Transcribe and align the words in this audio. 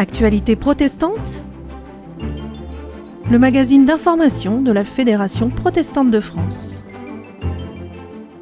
Actualité 0.00 0.54
protestante 0.54 1.42
Le 3.28 3.36
magazine 3.36 3.84
d'information 3.84 4.62
de 4.62 4.70
la 4.70 4.84
Fédération 4.84 5.48
protestante 5.48 6.12
de 6.12 6.20
France. 6.20 6.80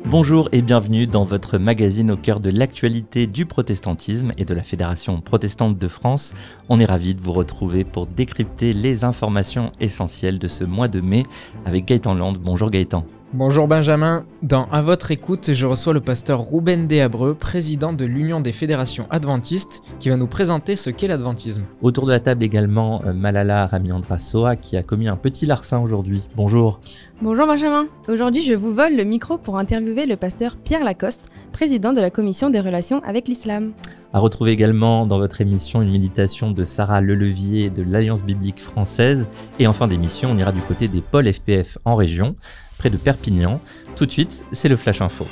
Bonjour 0.04 0.50
et 0.52 0.60
bienvenue 0.60 1.06
dans 1.06 1.24
votre 1.24 1.56
magazine 1.56 2.10
au 2.10 2.18
cœur 2.18 2.40
de 2.40 2.50
l'actualité 2.50 3.26
du 3.26 3.46
protestantisme 3.46 4.32
et 4.36 4.44
de 4.44 4.52
la 4.52 4.62
Fédération 4.62 5.22
protestante 5.22 5.78
de 5.78 5.88
France. 5.88 6.34
On 6.68 6.78
est 6.78 6.84
ravis 6.84 7.14
de 7.14 7.22
vous 7.22 7.32
retrouver 7.32 7.84
pour 7.84 8.06
décrypter 8.06 8.74
les 8.74 9.04
informations 9.04 9.68
essentielles 9.80 10.38
de 10.38 10.48
ce 10.48 10.62
mois 10.62 10.88
de 10.88 11.00
mai 11.00 11.22
avec 11.64 11.86
Gaëtan 11.86 12.12
Land. 12.16 12.34
Bonjour 12.34 12.70
Gaëtan. 12.70 13.06
Bonjour 13.32 13.66
Benjamin, 13.66 14.24
dans 14.44 14.66
À 14.66 14.82
votre 14.82 15.10
écoute, 15.10 15.52
je 15.52 15.66
reçois 15.66 15.92
le 15.92 16.00
pasteur 16.00 16.48
Ruben 16.48 16.86
Déabreux, 16.86 17.34
président 17.34 17.92
de 17.92 18.04
l'Union 18.04 18.40
des 18.40 18.52
fédérations 18.52 19.08
adventistes, 19.10 19.82
qui 19.98 20.10
va 20.10 20.16
nous 20.16 20.28
présenter 20.28 20.76
ce 20.76 20.90
qu'est 20.90 21.08
l'adventisme. 21.08 21.64
Autour 21.82 22.06
de 22.06 22.12
la 22.12 22.20
table 22.20 22.44
également 22.44 23.02
euh, 23.04 23.12
Malala 23.12 23.66
Ramiandra 23.66 24.18
Soa 24.18 24.54
qui 24.54 24.76
a 24.76 24.84
commis 24.84 25.08
un 25.08 25.16
petit 25.16 25.44
larcin 25.44 25.80
aujourd'hui. 25.80 26.22
Bonjour. 26.36 26.78
Bonjour 27.20 27.48
Benjamin, 27.48 27.86
aujourd'hui 28.08 28.42
je 28.42 28.54
vous 28.54 28.72
vole 28.72 28.94
le 28.94 29.04
micro 29.04 29.38
pour 29.38 29.58
interviewer 29.58 30.06
le 30.06 30.16
pasteur 30.16 30.56
Pierre 30.56 30.84
Lacoste, 30.84 31.30
président 31.50 31.92
de 31.92 32.00
la 32.00 32.10
commission 32.10 32.48
des 32.48 32.60
relations 32.60 33.02
avec 33.04 33.26
l'islam. 33.26 33.72
À 34.12 34.20
retrouver 34.20 34.52
également 34.52 35.04
dans 35.04 35.18
votre 35.18 35.40
émission 35.40 35.82
une 35.82 35.90
méditation 35.90 36.50
de 36.50 36.64
Sarah 36.64 37.00
Lelevier 37.00 37.70
de 37.70 37.82
l'Alliance 37.82 38.24
biblique 38.24 38.62
française. 38.62 39.28
Et 39.58 39.66
en 39.66 39.74
fin 39.74 39.88
d'émission, 39.88 40.30
on 40.30 40.38
ira 40.38 40.52
du 40.52 40.60
côté 40.62 40.88
des 40.88 41.02
pôles 41.02 41.30
FPF 41.30 41.76
en 41.84 41.96
région, 41.96 42.34
près 42.78 42.90
de 42.90 42.96
Perpignan. 42.96 43.60
Tout 43.96 44.06
de 44.06 44.10
suite, 44.10 44.44
c'est 44.52 44.68
le 44.68 44.76
Flash 44.76 45.00
Info. 45.00 45.26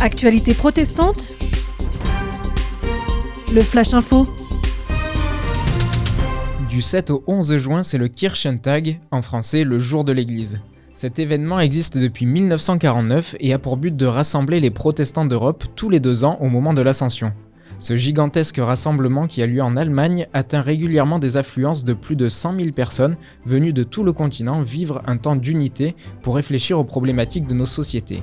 Actualité 0.00 0.54
protestante 0.54 1.34
Le 3.52 3.60
Flash 3.60 3.92
Info 3.92 4.26
Du 6.68 6.80
7 6.80 7.10
au 7.10 7.22
11 7.26 7.56
juin, 7.56 7.82
c'est 7.82 7.98
le 7.98 8.08
Kirchentag, 8.08 9.00
en 9.10 9.22
français 9.22 9.64
le 9.64 9.78
jour 9.78 10.04
de 10.04 10.12
l'église. 10.12 10.60
Cet 10.94 11.18
événement 11.18 11.60
existe 11.60 11.98
depuis 11.98 12.26
1949 12.26 13.36
et 13.40 13.52
a 13.52 13.58
pour 13.58 13.76
but 13.76 13.96
de 13.96 14.06
rassembler 14.06 14.60
les 14.60 14.70
protestants 14.70 15.24
d'Europe 15.24 15.64
tous 15.74 15.88
les 15.88 16.00
deux 16.00 16.24
ans 16.24 16.38
au 16.40 16.48
moment 16.48 16.74
de 16.74 16.82
l'Ascension. 16.82 17.32
Ce 17.80 17.96
gigantesque 17.96 18.58
rassemblement 18.58 19.26
qui 19.26 19.40
a 19.40 19.46
lieu 19.46 19.62
en 19.62 19.74
Allemagne 19.74 20.28
atteint 20.34 20.60
régulièrement 20.60 21.18
des 21.18 21.38
affluences 21.38 21.82
de 21.82 21.94
plus 21.94 22.14
de 22.14 22.28
100 22.28 22.58
000 22.58 22.72
personnes 22.72 23.16
venues 23.46 23.72
de 23.72 23.84
tout 23.84 24.04
le 24.04 24.12
continent 24.12 24.60
vivre 24.60 25.02
un 25.06 25.16
temps 25.16 25.34
d'unité 25.34 25.96
pour 26.20 26.36
réfléchir 26.36 26.78
aux 26.78 26.84
problématiques 26.84 27.46
de 27.46 27.54
nos 27.54 27.64
sociétés. 27.64 28.22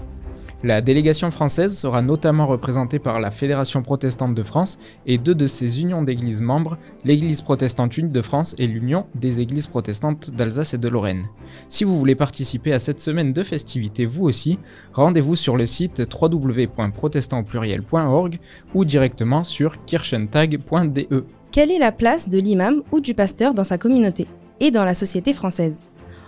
La 0.63 0.81
délégation 0.81 1.29
française 1.29 1.77
sera 1.77 2.01
notamment 2.01 2.47
représentée 2.47 2.97
par 2.97 3.19
la 3.19 3.29
Fédération 3.29 3.83
protestante 3.83 4.33
de 4.33 4.41
France 4.41 4.79
et 5.05 5.19
deux 5.19 5.35
de 5.35 5.45
ses 5.45 5.83
unions 5.83 6.01
d'églises 6.01 6.41
membres, 6.41 6.79
l'Église 7.05 7.43
protestante 7.43 7.95
unie 7.95 8.11
de 8.11 8.21
France 8.23 8.55
et 8.57 8.65
l'Union 8.65 9.05
des 9.13 9.39
églises 9.39 9.67
protestantes 9.67 10.31
d'Alsace 10.31 10.73
et 10.73 10.79
de 10.79 10.87
Lorraine. 10.87 11.27
Si 11.67 11.83
vous 11.83 11.99
voulez 11.99 12.15
participer 12.15 12.73
à 12.73 12.79
cette 12.79 12.99
semaine 12.99 13.33
de 13.33 13.43
festivités 13.43 14.07
vous 14.07 14.23
aussi, 14.23 14.57
rendez-vous 14.93 15.35
sur 15.35 15.57
le 15.57 15.67
site 15.67 16.01
www.protestantpluriel.org 16.19 18.39
ou 18.73 18.83
directement 18.83 19.43
sur 19.43 19.85
kirchentag.de. 19.85 21.23
Quelle 21.51 21.69
est 21.69 21.77
la 21.77 21.91
place 21.91 22.29
de 22.29 22.39
l'imam 22.39 22.81
ou 22.91 22.99
du 22.99 23.13
pasteur 23.13 23.53
dans 23.53 23.63
sa 23.63 23.77
communauté 23.77 24.25
et 24.59 24.71
dans 24.71 24.85
la 24.85 24.95
société 24.95 25.33
française? 25.33 25.81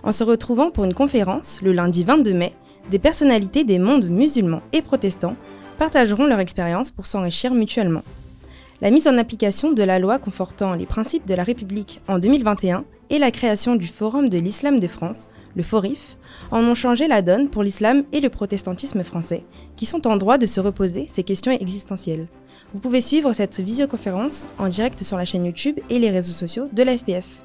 En 0.03 0.11
se 0.11 0.23
retrouvant 0.23 0.69
pour 0.69 0.85
une 0.85 0.93
conférence 0.93 1.63
le 1.63 1.73
lundi 1.73 2.03
22 2.03 2.33
mai, 2.33 2.53
des 2.89 2.99
personnalités 2.99 3.63
des 3.63 3.79
mondes 3.79 4.09
musulmans 4.09 4.61
et 4.73 4.81
protestants 4.81 5.35
partageront 5.77 6.25
leur 6.25 6.39
expérience 6.39 6.91
pour 6.91 7.05
s'enrichir 7.05 7.53
mutuellement. 7.53 8.03
La 8.81 8.91
mise 8.91 9.07
en 9.07 9.17
application 9.17 9.71
de 9.71 9.83
la 9.83 9.99
loi 9.99 10.19
confortant 10.19 10.73
les 10.73 10.85
principes 10.85 11.27
de 11.27 11.33
la 11.33 11.43
République 11.43 12.01
en 12.07 12.19
2021 12.19 12.85
et 13.09 13.19
la 13.19 13.31
création 13.31 13.75
du 13.75 13.87
Forum 13.87 14.29
de 14.29 14.37
l'Islam 14.37 14.79
de 14.79 14.87
France, 14.87 15.29
le 15.55 15.63
FORIF, 15.63 16.17
en 16.51 16.63
ont 16.63 16.75
changé 16.75 17.07
la 17.07 17.21
donne 17.21 17.49
pour 17.49 17.63
l'islam 17.63 18.03
et 18.13 18.21
le 18.21 18.29
protestantisme 18.29 19.03
français, 19.03 19.43
qui 19.75 19.85
sont 19.85 20.07
en 20.07 20.15
droit 20.15 20.37
de 20.37 20.45
se 20.45 20.59
reposer 20.59 21.07
ces 21.09 21.23
questions 21.23 21.51
existentielles. 21.51 22.27
Vous 22.73 22.79
pouvez 22.79 23.01
suivre 23.01 23.33
cette 23.33 23.59
visioconférence 23.59 24.47
en 24.59 24.67
direct 24.67 25.01
sur 25.01 25.17
la 25.17 25.25
chaîne 25.25 25.45
YouTube 25.45 25.79
et 25.89 25.99
les 25.99 26.11
réseaux 26.11 26.33
sociaux 26.33 26.69
de 26.71 26.83
la 26.83 26.97
FPF. 26.97 27.43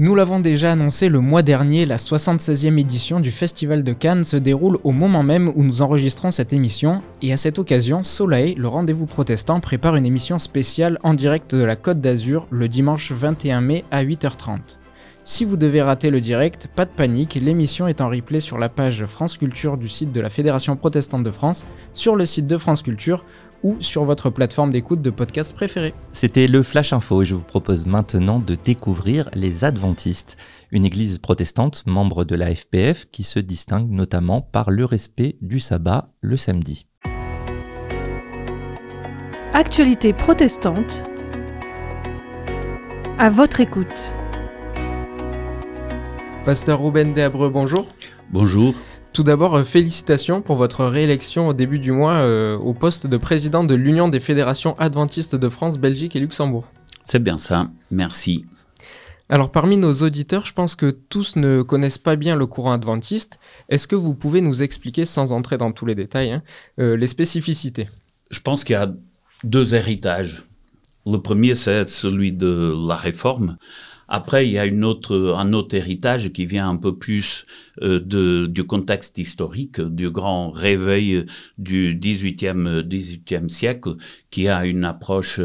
Nous 0.00 0.14
l'avons 0.14 0.40
déjà 0.40 0.72
annoncé 0.72 1.10
le 1.10 1.20
mois 1.20 1.42
dernier, 1.42 1.84
la 1.84 1.98
76e 1.98 2.80
édition 2.80 3.20
du 3.20 3.30
Festival 3.30 3.84
de 3.84 3.92
Cannes 3.92 4.24
se 4.24 4.38
déroule 4.38 4.78
au 4.82 4.92
moment 4.92 5.22
même 5.22 5.52
où 5.54 5.62
nous 5.62 5.82
enregistrons 5.82 6.30
cette 6.30 6.54
émission, 6.54 7.02
et 7.20 7.34
à 7.34 7.36
cette 7.36 7.58
occasion, 7.58 8.02
Soleil, 8.02 8.54
le 8.54 8.66
rendez-vous 8.66 9.04
protestant, 9.04 9.60
prépare 9.60 9.96
une 9.96 10.06
émission 10.06 10.38
spéciale 10.38 10.98
en 11.02 11.12
direct 11.12 11.54
de 11.54 11.64
la 11.64 11.76
Côte 11.76 12.00
d'Azur 12.00 12.46
le 12.48 12.66
dimanche 12.66 13.12
21 13.12 13.60
mai 13.60 13.84
à 13.90 14.02
8h30. 14.02 14.78
Si 15.22 15.44
vous 15.44 15.58
devez 15.58 15.82
rater 15.82 16.08
le 16.08 16.22
direct, 16.22 16.70
pas 16.74 16.86
de 16.86 16.90
panique, 16.90 17.34
l'émission 17.34 17.86
est 17.86 18.00
en 18.00 18.08
replay 18.08 18.40
sur 18.40 18.56
la 18.56 18.70
page 18.70 19.04
France 19.04 19.36
Culture 19.36 19.76
du 19.76 19.86
site 19.86 20.12
de 20.12 20.20
la 20.22 20.30
Fédération 20.30 20.76
protestante 20.76 21.24
de 21.24 21.30
France, 21.30 21.66
sur 21.92 22.16
le 22.16 22.24
site 22.24 22.46
de 22.46 22.56
France 22.56 22.80
Culture 22.80 23.26
ou 23.62 23.76
sur 23.80 24.04
votre 24.04 24.30
plateforme 24.30 24.70
d'écoute 24.70 25.02
de 25.02 25.10
podcast 25.10 25.54
préférée. 25.54 25.94
C'était 26.12 26.46
le 26.46 26.62
Flash 26.62 26.92
Info 26.92 27.22
et 27.22 27.24
je 27.24 27.34
vous 27.34 27.42
propose 27.42 27.86
maintenant 27.86 28.38
de 28.38 28.54
découvrir 28.54 29.30
les 29.34 29.64
Adventistes, 29.64 30.36
une 30.70 30.84
église 30.84 31.18
protestante 31.18 31.84
membre 31.86 32.24
de 32.24 32.34
la 32.34 32.54
FPF 32.54 33.06
qui 33.10 33.22
se 33.22 33.38
distingue 33.38 33.90
notamment 33.90 34.40
par 34.40 34.70
le 34.70 34.84
respect 34.84 35.36
du 35.40 35.60
sabbat 35.60 36.12
le 36.20 36.36
samedi. 36.36 36.86
Actualité 39.52 40.12
protestante 40.12 41.02
à 43.18 43.28
votre 43.28 43.60
écoute. 43.60 44.14
Pasteur 46.44 46.82
Ruben 46.82 47.12
Déabreux, 47.12 47.50
bonjour. 47.50 47.86
Bonjour. 48.30 48.74
Tout 49.12 49.24
d'abord, 49.24 49.56
euh, 49.56 49.64
félicitations 49.64 50.40
pour 50.40 50.56
votre 50.56 50.84
réélection 50.84 51.48
au 51.48 51.52
début 51.52 51.80
du 51.80 51.90
mois 51.90 52.18
euh, 52.18 52.56
au 52.56 52.74
poste 52.74 53.08
de 53.08 53.16
président 53.16 53.64
de 53.64 53.74
l'Union 53.74 54.08
des 54.08 54.20
fédérations 54.20 54.78
adventistes 54.78 55.34
de 55.34 55.48
France, 55.48 55.78
Belgique 55.78 56.14
et 56.14 56.20
Luxembourg. 56.20 56.66
C'est 57.02 57.22
bien 57.22 57.36
ça, 57.36 57.70
merci. 57.90 58.44
Alors 59.28 59.50
parmi 59.50 59.76
nos 59.76 59.92
auditeurs, 59.92 60.44
je 60.44 60.52
pense 60.52 60.76
que 60.76 60.90
tous 60.90 61.36
ne 61.36 61.62
connaissent 61.62 61.98
pas 61.98 62.16
bien 62.16 62.36
le 62.36 62.46
courant 62.46 62.72
adventiste. 62.72 63.40
Est-ce 63.68 63.88
que 63.88 63.96
vous 63.96 64.14
pouvez 64.14 64.40
nous 64.40 64.62
expliquer, 64.62 65.04
sans 65.04 65.32
entrer 65.32 65.56
dans 65.56 65.72
tous 65.72 65.86
les 65.86 65.94
détails, 65.96 66.32
hein, 66.32 66.42
euh, 66.78 66.96
les 66.96 67.06
spécificités? 67.06 67.88
Je 68.30 68.40
pense 68.40 68.62
qu'il 68.62 68.74
y 68.74 68.76
a 68.76 68.92
deux 69.42 69.74
héritages. 69.74 70.44
Le 71.06 71.16
premier, 71.18 71.54
c'est 71.54 71.84
celui 71.84 72.32
de 72.32 72.74
la 72.86 72.96
réforme, 72.96 73.56
après, 74.12 74.44
il 74.44 74.50
y 74.50 74.58
a 74.58 74.66
une 74.66 74.84
autre, 74.84 75.36
un 75.38 75.52
autre 75.52 75.76
héritage 75.76 76.32
qui 76.32 76.44
vient 76.44 76.68
un 76.68 76.76
peu 76.76 76.98
plus 76.98 77.46
euh, 77.80 78.00
de, 78.00 78.46
du 78.46 78.64
contexte 78.64 79.18
historique, 79.18 79.80
du 79.80 80.10
grand 80.10 80.50
réveil 80.50 81.24
du 81.58 81.96
18e, 81.96 82.82
18e 82.82 83.48
siècle, 83.48 83.92
qui 84.30 84.48
a 84.48 84.66
une 84.66 84.84
approche 84.84 85.40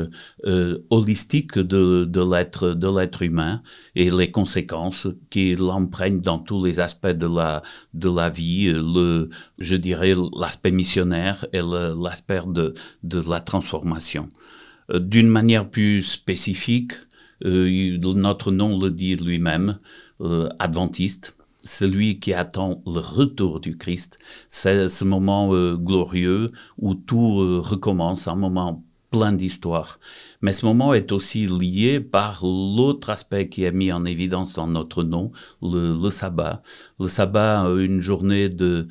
euh, 0.47 0.79
holistique 0.89 1.59
de, 1.59 2.05
de 2.05 2.91
l'être, 2.91 3.21
humain 3.21 3.61
et 3.93 4.09
les 4.09 4.31
conséquences 4.31 5.07
qui 5.29 5.55
l'empruntent 5.55 6.21
dans 6.21 6.39
tous 6.39 6.65
les 6.65 6.79
aspects 6.79 7.05
de 7.05 7.27
la, 7.27 7.61
de 7.93 8.09
la 8.09 8.31
vie, 8.31 8.73
le, 8.73 9.29
je 9.59 9.75
dirais 9.75 10.15
l'aspect 10.35 10.71
missionnaire 10.71 11.45
et 11.53 11.61
l'aspect 11.61 12.41
de, 12.47 12.73
de 13.03 13.21
la 13.29 13.41
transformation. 13.41 14.27
Euh, 14.91 14.99
d'une 14.99 15.29
manière 15.29 15.69
plus 15.69 16.03
spécifique, 16.03 16.93
notre 17.41 18.51
nom 18.51 18.79
le 18.79 18.91
dit 18.91 19.15
lui-même, 19.15 19.79
euh, 20.21 20.49
adventiste, 20.59 21.37
celui 21.63 22.19
qui 22.19 22.33
attend 22.33 22.81
le 22.85 22.99
retour 22.99 23.59
du 23.59 23.77
Christ. 23.77 24.17
C'est 24.47 24.87
ce 24.87 25.03
moment 25.03 25.53
euh, 25.53 25.75
glorieux 25.75 26.51
où 26.77 26.93
tout 26.93 27.61
recommence, 27.61 28.27
un 28.27 28.35
moment 28.35 28.83
plein 29.11 29.31
d'histoire. 29.31 29.99
Mais 30.41 30.51
ce 30.51 30.65
moment 30.65 30.93
est 30.93 31.11
aussi 31.13 31.47
lié 31.47 32.01
par 32.01 32.43
l'autre 32.43 33.09
aspect 33.09 33.47
qui 33.47 33.63
est 33.63 33.71
mis 33.71 33.91
en 33.91 34.03
évidence 34.03 34.53
dans 34.53 34.67
notre 34.67 35.03
nom, 35.03 35.31
le, 35.61 36.09
sabbat. 36.09 36.61
Le 36.99 37.07
sabbat, 37.07 37.63
une 37.77 38.01
journée 38.01 38.49
de 38.49 38.87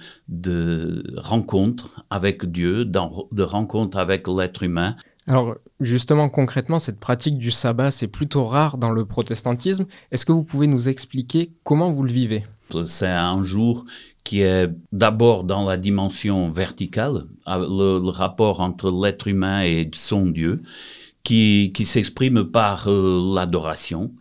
rencontre 1.16 2.02
avec 2.08 2.46
Dieu, 2.46 2.86
de 2.86 3.42
rencontre 3.42 3.98
avec 3.98 4.26
l'être 4.26 4.62
humain. 4.62 4.96
Alors 5.26 5.56
justement, 5.80 6.28
concrètement, 6.28 6.78
cette 6.78 7.00
pratique 7.00 7.38
du 7.38 7.50
sabbat, 7.50 7.90
c'est 7.90 8.08
plutôt 8.08 8.44
rare 8.44 8.76
dans 8.76 8.90
le 8.90 9.06
protestantisme. 9.06 9.86
Est-ce 10.10 10.26
que 10.26 10.32
vous 10.32 10.44
pouvez 10.44 10.66
nous 10.66 10.88
expliquer 10.88 11.52
comment 11.62 11.90
vous 11.90 12.02
le 12.02 12.12
vivez? 12.12 12.44
C'est 12.84 13.06
un 13.06 13.42
jour 13.42 13.84
qui 14.24 14.40
est 14.40 14.68
d'abord 14.92 15.44
dans 15.44 15.64
la 15.64 15.76
dimension 15.76 16.50
verticale, 16.50 17.18
le, 17.46 18.08
rapport 18.08 18.60
entre 18.60 18.90
l'être 18.90 19.28
humain 19.28 19.62
et 19.62 19.90
son 19.94 20.26
Dieu, 20.26 20.56
qui, 21.22 21.72
qui 21.74 21.84
s'exprime 21.84 22.44
par 22.44 22.88
euh, 22.88 23.34
l'adoration. 23.34 24.12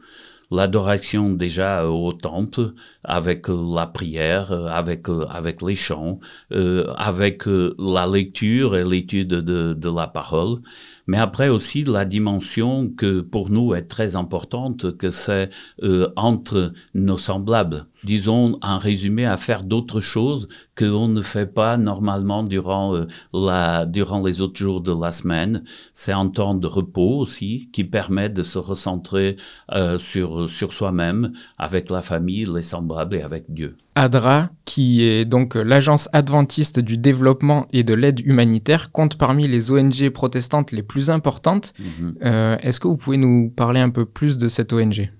L'adoration 0.52 1.32
déjà 1.32 1.88
au 1.88 2.14
temple, 2.14 2.74
avec 3.04 3.48
la 3.48 3.88
prière, 3.88 4.52
avec, 4.52 5.08
avec 5.30 5.64
les 5.64 5.74
chants, 5.74 6.20
avec 6.52 7.46
la 7.48 8.06
lecture 8.06 8.78
et 8.78 8.84
l'étude 8.84 9.30
de, 9.30 9.74
de 9.74 9.90
la 9.90 10.06
parole 10.06 10.60
mais 11.08 11.18
après 11.18 11.50
aussi 11.50 11.84
la 11.84 12.06
dimension 12.06 12.90
que 12.90 13.22
pour 13.22 13.50
nous 13.50 13.74
est 13.74 13.88
très 13.88 14.16
importante, 14.16 14.98
que 14.98 15.12
c'est 15.12 15.50
euh, 15.84 16.10
entre 16.16 16.72
nos 16.94 17.18
semblables. 17.18 17.88
Disons, 18.04 18.58
en 18.62 18.78
résumé, 18.78 19.26
à 19.26 19.38
faire 19.38 19.64
d'autres 19.64 20.02
choses 20.02 20.48
que 20.76 20.86
l'on 20.86 21.08
ne 21.08 21.22
fait 21.22 21.46
pas 21.46 21.78
normalement 21.78 22.44
durant, 22.44 22.96
euh, 22.96 23.08
la, 23.34 23.86
durant 23.86 24.24
les 24.24 24.42
autres 24.42 24.60
jours 24.60 24.82
de 24.82 24.92
la 24.92 25.12
semaine. 25.12 25.64
C'est 25.94 26.12
un 26.12 26.28
temps 26.28 26.56
de 26.56 26.68
repos 26.68 27.18
aussi 27.20 27.70
qui 27.72 27.84
permet 27.84 28.30
de 28.30 28.44
se 28.44 28.60
recentrer 28.60 29.38
euh, 29.72 30.00
sur, 30.00 30.50
sur 30.50 30.74
soi-même, 30.74 31.34
avec 31.58 31.90
la 31.90 32.02
famille, 32.02 32.46
les 32.46 32.62
semblables 32.62 33.16
et 33.16 33.22
avec 33.22 33.46
Dieu. 33.50 33.78
ADRA, 33.96 34.50
qui 34.66 35.04
est 35.04 35.26
donc 35.26 35.56
l'agence 35.56 36.10
adventiste 36.14 36.80
du 36.80 36.98
développement 36.98 37.68
et 37.72 37.84
de 37.84 37.94
l'aide 37.94 38.20
humanitaire, 38.22 38.92
compte 38.92 39.18
parmi 39.18 39.48
les 39.48 39.72
ONG 39.72 40.10
protestantes 40.10 40.72
les 40.72 40.84
plus 40.84 41.10
importantes. 41.10 41.74
Mhm. 41.80 42.16
Euh, 42.24 42.58
est-ce 42.62 42.80
que 42.80 42.88
vous 42.88 42.98
pouvez 42.98 43.18
nous 43.18 43.50
parler 43.50 43.80
un 43.80 43.90
peu 43.90 44.06
plus 44.06 44.38
de 44.38 44.48
cette 44.48 44.74
ONG 44.74 45.12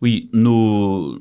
Oui, 0.00 0.26
nous, 0.32 1.16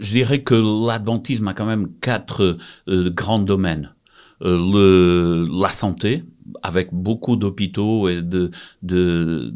je 0.00 0.12
dirais 0.12 0.42
que 0.42 0.54
l'adventisme 0.54 1.46
a 1.48 1.54
quand 1.54 1.66
même 1.66 1.88
quatre 2.00 2.56
euh, 2.88 3.10
grands 3.10 3.38
domaines. 3.38 3.94
Euh, 4.42 4.56
le, 4.56 5.60
la 5.60 5.68
santé, 5.68 6.22
avec 6.62 6.88
beaucoup 6.92 7.36
d'hôpitaux 7.36 8.08
et 8.08 8.22
de, 8.22 8.50
de, 8.82 9.52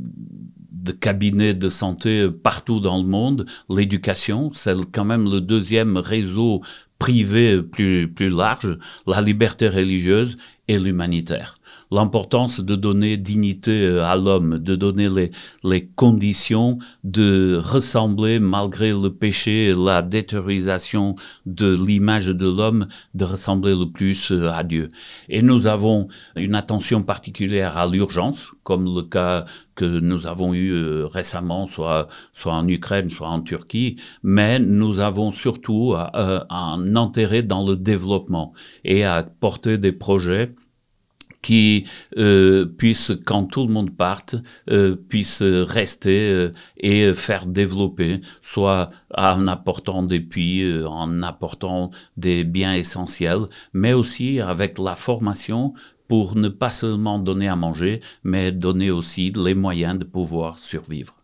de 0.71 0.93
cabinets 0.93 1.55
de 1.55 1.71
santé 1.71 2.31
partout 2.31 2.81
dans 2.81 2.99
le 2.99 3.09
monde. 3.09 3.47
L'éducation, 3.71 4.51
c'est 4.53 4.77
quand 4.93 5.07
même 5.07 5.31
le 5.31 5.41
deuxième 5.41 5.97
réseau 5.97 6.61
privé 6.99 7.63
plus, 7.63 8.09
plus 8.09 8.29
large, 8.29 8.79
la 9.07 9.23
liberté 9.23 9.69
religieuse 9.69 10.37
et 10.69 10.79
l'humanitaire 10.79 11.55
l'importance 11.91 12.61
de 12.61 12.75
donner 12.75 13.17
dignité 13.17 13.87
euh, 13.87 14.05
à 14.05 14.17
l'homme, 14.17 14.59
de 14.59 14.75
donner 14.75 15.09
les, 15.09 15.31
les 15.63 15.87
conditions 15.87 16.79
de 17.05 17.61
ressembler, 17.63 18.39
malgré 18.39 18.91
le 18.91 19.09
péché 19.09 19.75
la 19.77 20.03
détériorisation 20.03 21.17
de 21.47 21.75
l'image 21.75 22.27
de 22.27 22.49
l'homme, 22.49 22.87
de 23.15 23.25
ressembler 23.25 23.75
le 23.75 23.87
plus 23.91 24.33
euh, 24.33 24.51
à 24.51 24.65
Dieu. 24.65 24.89
Et 25.29 25.43
nous 25.43 25.67
avons 25.67 26.09
une 26.37 26.55
attention 26.55 27.03
particulière 27.03 27.77
à 27.77 27.87
l'urgence, 27.87 28.51
comme 28.63 28.95
le 28.95 29.03
cas 29.03 29.45
que 29.75 29.85
nous 29.85 30.27
avons 30.27 30.55
eu 30.55 30.73
euh, 30.73 31.07
récemment, 31.07 31.67
soit, 31.67 32.07
soit 32.33 32.55
en 32.55 32.67
Ukraine, 32.69 33.11
soit 33.11 33.29
en 33.29 33.41
Turquie, 33.41 33.97
mais 34.23 34.59
nous 34.59 35.01
avons 35.01 35.31
surtout 35.33 35.95
un 35.97 36.97
intérêt 36.97 37.43
dans 37.43 37.67
le 37.67 37.77
développement 37.77 38.53
et 38.85 39.05
à 39.05 39.23
porter 39.23 39.79
des 39.79 39.93
projets 39.93 40.51
qui 41.45 41.85
euh, 42.17 42.65
puisse, 42.65 43.13
quand 43.27 43.45
tout 43.45 43.67
le 43.67 43.73
monde 43.73 43.95
parte, 43.95 44.35
euh, 44.71 44.97
puisse 44.97 45.43
rester 45.43 46.31
euh, 46.31 46.51
et 46.79 47.13
faire 47.13 47.47
développer, 47.47 48.15
soit 48.41 48.87
en 49.15 49.47
apportant 49.47 50.03
des 50.03 50.21
puits, 50.21 50.63
euh, 50.63 50.87
en 50.89 51.23
apportant 51.23 51.91
des 52.17 52.45
biens 52.45 52.75
essentiels, 52.75 53.45
mais 53.75 53.93
aussi 53.93 54.41
avec 54.41 54.79
la 54.79 54.95
formation 54.95 55.75
pour 56.09 56.35
ne 56.35 56.49
pas 56.49 56.71
seulement 56.71 57.19
donner 57.19 57.49
à 57.49 57.57
manger, 57.57 58.01
mais 58.23 58.51
donner 58.51 58.91
aussi 58.91 59.31
les 59.37 59.55
moyens 59.55 59.99
de 59.99 60.05
pouvoir 60.05 60.59
survivre. 60.59 61.24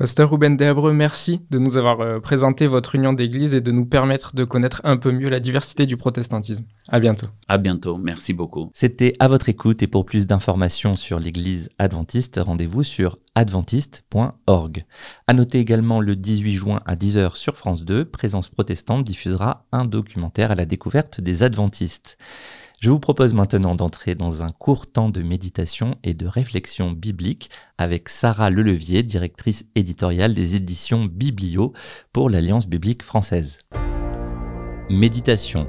Pasteur 0.00 0.30
Ruben 0.30 0.56
Deabreux, 0.56 0.94
merci 0.94 1.42
de 1.50 1.58
nous 1.58 1.76
avoir 1.76 2.00
euh, 2.00 2.20
présenté 2.20 2.66
votre 2.66 2.94
union 2.94 3.12
d'église 3.12 3.52
et 3.52 3.60
de 3.60 3.70
nous 3.70 3.84
permettre 3.84 4.34
de 4.34 4.44
connaître 4.44 4.80
un 4.82 4.96
peu 4.96 5.12
mieux 5.12 5.28
la 5.28 5.40
diversité 5.40 5.84
du 5.84 5.98
protestantisme. 5.98 6.64
À 6.88 7.00
bientôt. 7.00 7.26
À 7.48 7.58
bientôt. 7.58 7.98
Merci 7.98 8.32
beaucoup. 8.32 8.70
C'était 8.72 9.12
à 9.18 9.28
votre 9.28 9.50
écoute 9.50 9.82
et 9.82 9.86
pour 9.86 10.06
plus 10.06 10.26
d'informations 10.26 10.96
sur 10.96 11.20
l'église 11.20 11.68
adventiste, 11.78 12.40
rendez-vous 12.42 12.82
sur 12.82 13.18
adventiste.org. 13.34 14.86
À 15.26 15.34
noter 15.34 15.58
également 15.58 16.00
le 16.00 16.16
18 16.16 16.52
juin 16.54 16.80
à 16.86 16.94
10h 16.94 17.36
sur 17.36 17.58
France 17.58 17.84
2, 17.84 18.06
Présence 18.06 18.48
protestante 18.48 19.04
diffusera 19.04 19.66
un 19.70 19.84
documentaire 19.84 20.50
à 20.50 20.54
la 20.54 20.64
découverte 20.64 21.20
des 21.20 21.42
adventistes. 21.42 22.16
Je 22.80 22.88
vous 22.90 22.98
propose 22.98 23.34
maintenant 23.34 23.74
d'entrer 23.74 24.14
dans 24.14 24.42
un 24.42 24.48
court 24.48 24.86
temps 24.86 25.10
de 25.10 25.20
méditation 25.20 25.98
et 26.02 26.14
de 26.14 26.26
réflexion 26.26 26.92
biblique 26.92 27.50
avec 27.76 28.08
Sarah 28.08 28.48
Lelevier, 28.48 29.02
directrice 29.02 29.66
éditoriale 29.74 30.32
des 30.32 30.56
éditions 30.56 31.04
Biblio 31.04 31.74
pour 32.14 32.30
l'Alliance 32.30 32.66
biblique 32.66 33.02
française. 33.02 33.58
Méditation. 34.88 35.68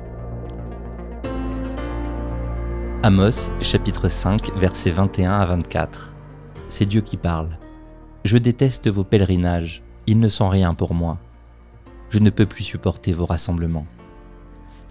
Amos 3.03 3.51
chapitre 3.61 4.07
5 4.07 4.57
versets 4.57 4.91
21 4.91 5.33
à 5.33 5.45
24. 5.47 6.13
C'est 6.69 6.85
Dieu 6.85 7.01
qui 7.01 7.17
parle. 7.17 7.57
Je 8.23 8.37
déteste 8.37 8.87
vos 8.89 9.03
pèlerinages, 9.03 9.83
ils 10.07 10.21
ne 10.21 10.29
sont 10.29 10.47
rien 10.47 10.73
pour 10.73 10.93
moi. 10.93 11.19
Je 12.09 12.19
ne 12.19 12.29
peux 12.29 12.45
plus 12.45 12.63
supporter 12.63 13.11
vos 13.11 13.25
rassemblements. 13.25 13.87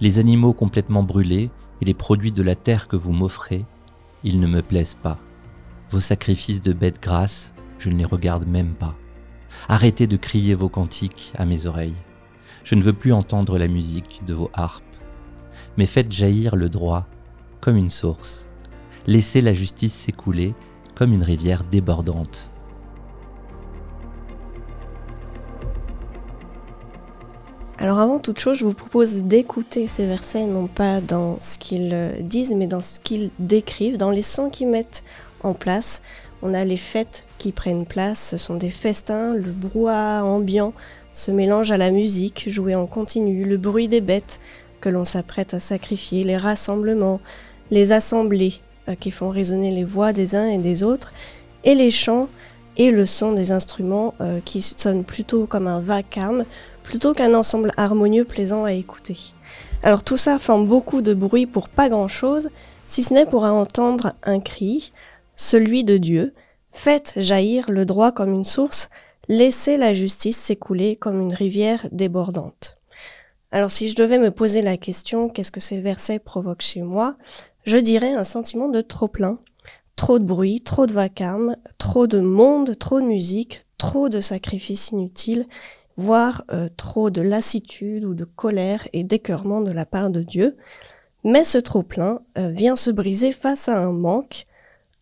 Les 0.01 0.19
animaux 0.19 0.53
complètement 0.53 1.03
brûlés, 1.03 1.51
et 1.81 1.85
les 1.85 1.95
produits 1.95 2.33
de 2.33 2.43
la 2.43 2.55
terre 2.55 2.89
que 2.89 2.97
vous 2.97 3.13
m'offrez, 3.13 3.65
ils 4.25 4.41
ne 4.41 4.47
me 4.47 4.63
plaisent 4.63 4.99
pas. 5.01 5.19
Vos 5.91 6.01
sacrifices 6.01 6.63
de 6.63 6.73
bêtes 6.73 7.03
grasses, 7.03 7.55
je 7.79 7.89
ne 7.89 7.97
les 7.97 8.05
regarde 8.05 8.47
même 8.47 8.75
pas. 8.75 8.97
Arrêtez 9.69 10.07
de 10.07 10.17
crier 10.17 10.55
vos 10.55 10.69
cantiques 10.69 11.33
à 11.37 11.47
mes 11.47 11.67
oreilles. 11.67 11.97
Je 12.63 12.75
ne 12.75 12.83
veux 12.83 12.93
plus 12.93 13.13
entendre 13.13 13.59
la 13.59 13.69
musique 13.69 14.21
de 14.27 14.35
vos 14.35 14.51
harpes. 14.53 14.85
Mais 15.77 15.87
faites 15.87 16.13
jaillir 16.13 16.57
le 16.57 16.69
droit 16.69 17.07
comme 17.61 17.77
une 17.77 17.91
source. 17.91 18.49
Laissez 19.07 19.41
la 19.41 19.55
justice 19.55 19.95
s'écouler 19.95 20.55
comme 20.95 21.13
une 21.13 21.23
rivière 21.23 21.65
débordante. 21.65 22.50
Alors 27.83 27.99
avant 27.99 28.19
toute 28.19 28.39
chose, 28.39 28.59
je 28.59 28.67
vous 28.67 28.75
propose 28.75 29.23
d'écouter 29.23 29.87
ces 29.87 30.05
versets, 30.05 30.45
non 30.45 30.67
pas 30.67 31.01
dans 31.01 31.39
ce 31.39 31.59
qu'ils 31.59 31.95
euh, 31.95 32.13
disent, 32.21 32.55
mais 32.55 32.67
dans 32.67 32.83
ce 32.83 33.01
qu'ils 33.01 33.31
décrivent, 33.39 33.97
dans 33.97 34.11
les 34.11 34.21
sons 34.21 34.51
qu'ils 34.51 34.69
mettent 34.69 35.03
en 35.43 35.55
place. 35.55 36.03
On 36.43 36.53
a 36.53 36.63
les 36.67 36.77
fêtes 36.77 37.25
qui 37.39 37.53
prennent 37.53 37.87
place, 37.87 38.33
ce 38.33 38.37
sont 38.37 38.57
des 38.57 38.69
festins, 38.69 39.33
le 39.33 39.51
brouhaha 39.51 40.23
ambiant 40.23 40.75
se 41.15 41.31
mélange 41.31 41.71
à 41.71 41.79
la 41.79 41.91
musique 41.91 42.51
jouée 42.51 42.75
en 42.75 42.87
continu, 42.87 43.45
le 43.45 43.57
bruit 43.57 43.89
des 43.89 44.03
bêtes 44.03 44.41
que 44.83 44.91
l'on 44.91 45.07
s'apprête 45.07 45.55
à 45.55 45.59
sacrifier, 45.61 46.23
les 46.23 46.37
rassemblements, 46.37 47.23
les 47.71 47.93
assemblées 47.93 48.61
euh, 48.91 48.95
qui 48.95 49.11
font 49.11 49.31
résonner 49.31 49.71
les 49.71 49.85
voix 49.85 50.13
des 50.13 50.35
uns 50.37 50.49
et 50.49 50.59
des 50.59 50.83
autres, 50.83 51.15
et 51.65 51.75
les 51.75 51.91
chants 51.91 52.29
et 52.77 52.91
le 52.91 53.07
son 53.07 53.33
des 53.33 53.53
instruments 53.53 54.15
euh, 54.21 54.41
qui 54.45 54.61
sonnent 54.61 55.05
plutôt 55.05 55.47
comme 55.47 55.67
un 55.67 55.81
vacarme 55.81 56.45
plutôt 56.83 57.13
qu'un 57.13 57.35
ensemble 57.35 57.73
harmonieux 57.77 58.25
plaisant 58.25 58.65
à 58.65 58.73
écouter. 58.73 59.19
Alors 59.83 60.03
tout 60.03 60.17
ça 60.17 60.39
forme 60.39 60.67
beaucoup 60.67 61.03
de 61.03 61.15
bruit 61.15 61.47
pour 61.47 61.69
pas 61.69 61.89
grand-chose, 61.89 62.51
si 62.85 63.03
ce 63.03 63.15
n'est 63.15 63.27
pour 63.27 63.45
entendre 63.45 64.15
un 64.23 64.41
cri, 64.41 64.91
celui 65.37 65.85
de 65.85 65.97
Dieu, 65.97 66.35
faites 66.71 67.15
jaillir 67.17 67.71
le 67.71 67.85
droit 67.85 68.13
comme 68.13 68.33
une 68.33 68.45
source, 68.45 68.91
laissez 69.29 69.77
la 69.77 69.93
justice 69.93 70.37
s'écouler 70.37 70.97
comme 70.97 71.21
une 71.21 71.33
rivière 71.33 71.87
débordante. 71.93 72.79
Alors 73.53 73.71
si 73.71 73.89
je 73.89 73.97
devais 73.97 74.19
me 74.19 74.31
poser 74.31 74.63
la 74.63 74.77
question 74.77 75.29
qu'est-ce 75.29 75.53
que 75.53 75.61
ces 75.61 75.81
versets 75.81 76.19
provoquent 76.19 76.63
chez 76.63 76.83
moi, 76.83 77.17
je 77.65 77.77
dirais 77.77 78.13
un 78.13 78.25
sentiment 78.25 78.69
de 78.69 78.81
trop 78.81 79.09
plein, 79.09 79.39
trop 79.97 80.19
de 80.19 80.25
bruit, 80.25 80.61
trop 80.61 80.87
de 80.87 80.93
vacarme, 80.93 81.57
trop 81.79 82.07
de 82.07 82.21
monde, 82.21 82.79
trop 82.79 83.01
de 83.01 83.07
musique, 83.07 83.65
trop 83.79 84.09
de 84.09 84.21
sacrifices 84.21 84.91
inutiles 84.91 85.47
voire 86.01 86.45
euh, 86.51 86.69
trop 86.77 87.11
de 87.11 87.21
lassitude 87.21 88.05
ou 88.05 88.15
de 88.15 88.25
colère 88.25 88.89
et 88.93 89.05
d'écœurement 89.05 89.61
de 89.61 89.71
la 89.71 89.85
part 89.85 90.11
de 90.11 90.23
Dieu, 90.23 90.57
mais 91.25 91.45
ce 91.45 91.59
trop-plein 91.59 92.23
euh, 92.39 92.49
vient 92.49 92.77
se 92.77 92.91
briser 92.91 93.33
face 93.33 93.69
à 93.69 93.79
un 93.79 93.93
manque, 93.93 94.47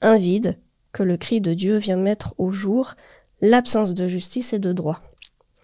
un 0.02 0.18
vide, 0.18 0.58
que 0.92 1.04
le 1.04 1.16
cri 1.16 1.40
de 1.40 1.54
Dieu 1.54 1.76
vient 1.76 1.96
mettre 1.96 2.34
au 2.38 2.50
jour, 2.50 2.94
l'absence 3.40 3.94
de 3.94 4.08
justice 4.08 4.52
et 4.52 4.58
de 4.58 4.72
droit. 4.72 5.00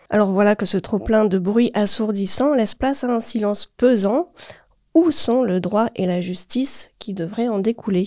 Alors 0.08 0.30
voilà 0.30 0.54
que 0.54 0.66
ce 0.66 0.78
trop-plein 0.78 1.24
de 1.24 1.38
bruit 1.38 1.72
assourdissant 1.74 2.54
laisse 2.54 2.76
place 2.76 3.02
à 3.02 3.12
un 3.12 3.20
silence 3.20 3.66
pesant. 3.66 4.30
Où 4.94 5.10
sont 5.10 5.42
le 5.42 5.58
droit 5.58 5.88
et 5.96 6.06
la 6.06 6.20
justice 6.20 6.92
qui 7.00 7.14
devraient 7.14 7.48
en 7.48 7.58
découler? 7.58 8.06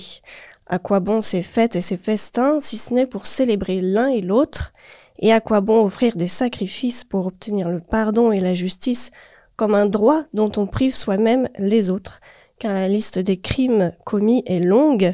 À 0.68 0.80
quoi 0.80 1.02
bon 1.02 1.20
ces 1.20 1.42
fêtes 1.42 1.76
et 1.76 1.82
ces 1.82 1.98
festins 1.98 2.60
si 2.62 2.78
ce 2.78 2.94
n'est 2.94 3.08
pour 3.08 3.26
célébrer 3.26 3.82
l'un 3.82 4.08
et 4.08 4.22
l'autre? 4.22 4.72
Et 5.20 5.34
à 5.34 5.40
quoi 5.40 5.62
bon 5.62 5.86
offrir 5.86 6.16
des 6.16 6.28
sacrifices 6.28 7.04
pour 7.04 7.26
obtenir 7.28 7.70
le 7.70 7.80
pardon 7.80 8.32
et 8.32 8.40
la 8.40 8.54
justice 8.54 9.12
comme 9.56 9.76
un 9.76 9.88
droit 9.88 10.24
dont 10.34 10.52
on 10.58 10.68
prive 10.68 10.96
soi-même 10.96 11.48
les 11.58 11.90
autres? 11.90 12.22
Car 12.60 12.74
la 12.74 12.88
liste 12.88 13.20
des 13.20 13.38
crimes 13.38 13.94
commis 14.06 14.44
est 14.46 14.60
longue. 14.60 15.14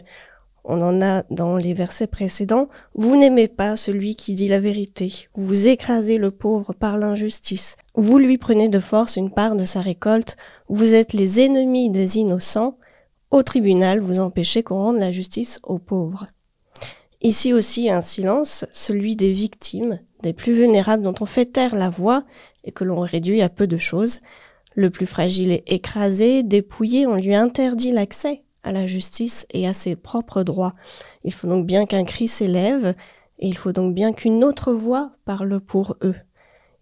On 0.66 0.82
en 0.82 1.02
a 1.02 1.24
dans 1.30 1.58
les 1.58 1.74
versets 1.74 2.08
précédents. 2.08 2.70
Vous 2.96 3.18
n'aimez 3.18 3.50
pas 3.50 3.76
celui 3.76 4.16
qui 4.16 4.34
dit 4.34 4.48
la 4.48 4.62
vérité. 4.62 5.28
Vous 5.36 5.68
écrasez 5.68 6.18
le 6.18 6.32
pauvre 6.32 6.74
par 6.74 6.98
l'injustice. 6.98 7.76
Vous 7.96 8.18
lui 8.18 8.38
prenez 8.38 8.70
de 8.70 8.80
force 8.80 9.18
une 9.18 9.32
part 9.32 9.56
de 9.56 9.66
sa 9.66 9.82
récolte. 9.82 10.38
Vous 10.70 10.94
êtes 10.94 11.12
les 11.12 11.42
ennemis 11.42 11.90
des 11.90 12.18
innocents. 12.18 12.78
Au 13.30 13.44
tribunal, 13.44 14.00
vous 14.00 14.20
empêchez 14.20 14.64
qu'on 14.64 14.76
rende 14.76 15.00
la 15.00 15.12
justice 15.12 15.60
aux 15.64 15.80
pauvres. 15.80 16.28
Ici 17.24 17.54
aussi 17.54 17.90
un 17.90 18.02
silence, 18.02 18.66
celui 18.74 19.16
des 19.16 19.32
victimes, 19.32 20.00
des 20.22 20.34
plus 20.34 20.52
vulnérables 20.52 21.04
dont 21.04 21.16
on 21.22 21.26
fait 21.26 21.46
taire 21.46 21.74
la 21.74 21.90
voix 21.90 22.26
et 22.66 22.74
que 22.74 22.84
l'on 22.84 23.00
réduit 23.00 23.42
à 23.42 23.48
peu 23.48 23.66
de 23.66 23.78
choses. 23.78 24.20
Le 24.76 24.90
plus 24.90 25.06
fragile 25.06 25.54
est 25.54 25.64
écrasé, 25.68 26.44
dépouillé, 26.44 27.08
on 27.08 27.16
lui 27.16 27.34
interdit 27.34 27.94
l'accès 27.94 28.44
à 28.62 28.74
la 28.74 28.88
justice 28.88 29.46
et 29.52 29.66
à 29.68 29.74
ses 29.74 29.96
propres 29.96 30.44
droits. 30.44 30.74
Il 31.24 31.34
faut 31.34 31.48
donc 31.48 31.66
bien 31.66 31.86
qu'un 31.86 32.04
cri 32.04 32.28
s'élève, 32.28 32.94
et 33.40 33.48
il 33.48 33.58
faut 33.58 33.72
donc 33.72 33.96
bien 33.96 34.12
qu'une 34.12 34.44
autre 34.44 34.74
voix 34.74 35.12
parle 35.24 35.62
pour 35.62 35.96
eux. 36.04 36.16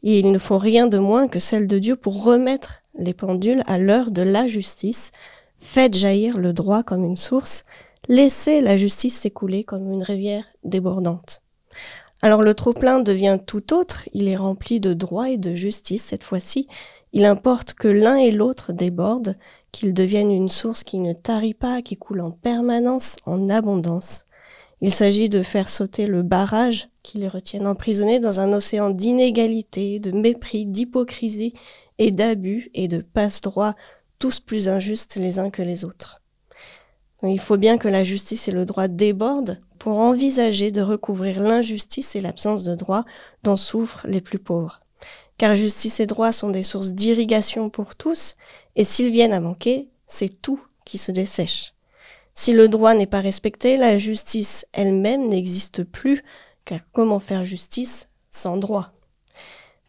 Et 0.02 0.20
il 0.20 0.32
ne 0.32 0.40
faut 0.40 0.58
rien 0.58 0.88
de 0.88 0.98
moins 0.98 1.28
que 1.28 1.40
celle 1.40 1.68
de 1.68 1.78
Dieu 1.78 1.96
pour 1.96 2.24
remettre 2.24 2.82
les 2.98 3.14
pendules 3.14 3.64
à 3.68 3.78
l'heure 3.78 4.10
de 4.10 4.24
la 4.24 4.48
justice. 4.48 5.12
Faites 5.60 5.96
jaillir 5.96 6.40
le 6.40 6.54
droit 6.54 6.82
comme 6.82 7.04
une 7.04 7.16
source, 7.16 7.66
laissez 8.12 8.60
la 8.60 8.76
justice 8.76 9.16
s'écouler 9.16 9.64
comme 9.64 9.90
une 9.90 10.04
rivière 10.04 10.44
débordante. 10.66 11.42
Alors 12.22 12.42
le 12.44 12.54
trop-plein 12.54 13.00
devient 13.00 13.40
tout 13.48 13.74
autre, 13.74 14.10
il 14.12 14.28
est 14.28 14.36
rempli 14.36 14.82
de 14.82 14.94
droit 14.94 15.30
et 15.30 15.38
de 15.38 15.56
justice 15.56 16.04
cette 16.04 16.26
fois-ci, 16.26 16.68
il 17.14 17.24
importe 17.24 17.74
que 17.74 17.88
l'un 17.88 18.18
et 18.18 18.32
l'autre 18.32 18.74
débordent, 18.74 19.38
qu'ils 19.72 19.94
deviennent 19.94 20.32
une 20.32 20.50
source 20.50 20.84
qui 20.84 21.00
ne 21.00 21.14
tarit 21.14 21.54
pas, 21.54 21.82
qui 21.82 21.96
coule 21.96 22.20
en 22.20 22.32
permanence, 22.32 23.16
en 23.26 23.50
abondance. 23.50 24.26
Il 24.82 24.92
s'agit 24.92 25.30
de 25.30 25.42
faire 25.42 25.70
sauter 25.70 26.06
le 26.06 26.22
barrage 26.22 26.90
qui 27.04 27.18
les 27.18 27.30
retienne 27.30 27.66
emprisonnés 27.66 28.20
dans 28.20 28.42
un 28.42 28.52
océan 28.52 28.90
d'inégalité, 28.90 30.00
de 30.00 30.12
mépris, 30.12 30.66
d'hypocrisie 30.66 31.54
et 31.98 32.12
d'abus 32.12 32.72
et 32.74 32.90
de 32.90 33.00
passe-droit, 33.00 33.74
tous 34.20 34.42
plus 34.42 34.68
injustes 34.68 35.16
les 35.16 35.40
uns 35.40 35.50
que 35.50 35.62
les 35.62 35.86
autres. 35.86 36.21
Il 37.30 37.40
faut 37.40 37.58
bien 37.58 37.78
que 37.78 37.88
la 37.88 38.04
justice 38.04 38.48
et 38.48 38.52
le 38.52 38.66
droit 38.66 38.88
débordent 38.88 39.60
pour 39.80 39.98
envisager 40.00 40.72
de 40.72 40.82
recouvrir 40.82 41.42
l'injustice 41.42 42.16
et 42.16 42.22
l'absence 42.22 42.64
de 42.64 42.76
droit 42.76 43.06
dont 43.44 43.56
souffrent 43.56 44.06
les 44.08 44.22
plus 44.22 44.40
pauvres 44.40 44.82
car 45.42 45.56
justice 45.56 46.00
et 46.00 46.06
droit 46.06 46.32
sont 46.32 46.52
des 46.52 46.62
sources 46.62 46.92
d'irrigation 46.92 47.72
pour 47.72 47.96
tous, 47.96 48.36
et 48.76 48.84
s'ils 48.84 49.10
viennent 49.10 49.34
à 49.34 49.40
manquer, 49.40 49.90
c'est 50.06 50.40
tout 50.40 50.62
qui 50.86 51.00
se 51.00 51.12
dessèche. 51.12 51.74
Si 52.36 52.54
le 52.54 52.68
droit 52.68 52.94
n'est 52.94 53.08
pas 53.08 53.22
respecté, 53.22 53.76
la 53.76 53.98
justice 53.98 54.68
elle-même 54.72 55.28
n'existe 55.30 55.84
plus, 55.84 56.24
car 56.64 56.82
comment 56.94 57.20
faire 57.20 57.44
justice 57.44 58.08
sans 58.30 58.56
droit? 58.56 58.94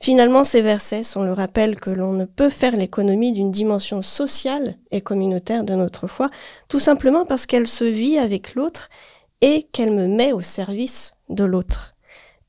Finalement, 0.03 0.43
ces 0.43 0.63
versets 0.63 1.05
sont 1.05 1.23
le 1.23 1.33
rappel 1.33 1.79
que 1.79 1.89
l'on 1.89 2.13
ne 2.13 2.25
peut 2.25 2.49
faire 2.49 2.75
l'économie 2.75 3.31
d'une 3.31 3.53
dimension 3.53 4.03
sociale 4.03 4.75
et 4.91 5.01
communautaire 5.01 5.63
de 5.63 5.75
notre 5.75 6.09
foi, 6.09 6.29
tout 6.67 6.81
simplement 6.81 7.25
parce 7.25 7.47
qu'elle 7.47 7.69
se 7.69 7.85
vit 7.85 8.19
avec 8.19 8.57
l'autre 8.57 8.89
et 9.43 9.69
qu'elle 9.71 9.93
me 9.93 10.09
met 10.09 10.33
au 10.33 10.41
service 10.41 11.15
de 11.29 11.45
l'autre. 11.45 11.95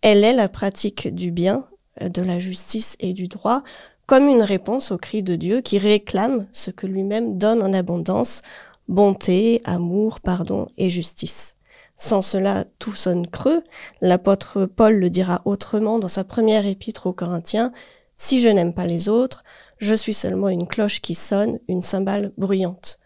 Elle 0.02 0.24
est 0.24 0.34
la 0.34 0.50
pratique 0.50 1.14
du 1.14 1.30
bien 1.30 1.68
de 2.02 2.24
la 2.24 2.40
justice 2.40 2.96
et 3.00 3.14
du 3.14 3.28
droit 3.28 3.62
comme 4.08 4.28
une 4.30 4.42
réponse 4.42 4.92
au 4.92 4.98
cri 4.98 5.22
de 5.22 5.36
Dieu 5.36 5.62
qui 5.62 5.78
réclame 5.78 6.48
ce 6.52 6.72
que 6.72 6.88
lui-même 6.88 7.38
donne 7.38 7.62
en 7.62 7.72
abondance, 7.72 8.42
bonté, 8.88 9.62
amour, 9.64 10.22
pardon 10.22 10.70
et 10.80 10.90
justice. 10.90 11.56
Sans 11.96 12.22
cela, 12.22 12.66
tout 12.80 12.94
sonne 12.94 13.28
creux. 13.28 13.64
L'apôtre 14.02 14.66
Paul 14.66 14.96
le 14.96 15.10
dira 15.10 15.42
autrement 15.46 16.00
dans 16.00 16.08
sa 16.08 16.24
première 16.24 16.66
épître 16.66 17.08
aux 17.08 17.14
Corinthiens. 17.14 17.72
Si 18.18 18.40
je 18.40 18.50
n'aime 18.50 18.74
pas 18.74 18.86
les 18.86 19.10
autres, 19.10 19.44
je 19.78 19.94
suis 19.94 20.14
seulement 20.14 20.50
une 20.50 20.68
cloche 20.68 21.02
qui 21.02 21.14
sonne, 21.14 21.60
une 21.68 21.82
cymbale 21.82 22.32
bruyante. 22.38 23.00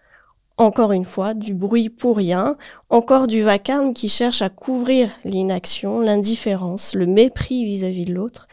Encore 0.57 0.91
une 0.91 1.05
fois, 1.05 1.33
du 1.33 1.53
bruit 1.53 1.89
pour 1.89 2.17
rien, 2.17 2.57
encore 2.89 3.27
du 3.27 3.43
vacarme 3.43 3.93
qui 3.93 4.09
cherche 4.09 4.41
à 4.41 4.49
couvrir 4.49 5.11
l'inaction, 5.23 5.99
l'indifférence, 5.99 6.95
le 6.95 7.05
mépris 7.05 7.65
vis-à-vis 7.65 8.05
de 8.05 8.13
l'autre, 8.13 8.47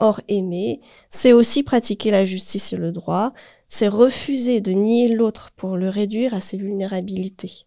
Or, 0.00 0.20
aimer, 0.28 0.80
c'est 1.10 1.32
aussi 1.32 1.64
pratiquer 1.64 2.12
la 2.12 2.24
justice 2.24 2.72
et 2.72 2.76
le 2.76 2.92
droit, 2.92 3.32
c'est 3.68 3.88
refuser 3.88 4.60
de 4.60 4.70
nier 4.70 5.08
l'autre 5.08 5.50
pour 5.56 5.76
le 5.76 5.88
réduire 5.88 6.34
à 6.34 6.40
ses 6.40 6.56
vulnérabilités. 6.56 7.66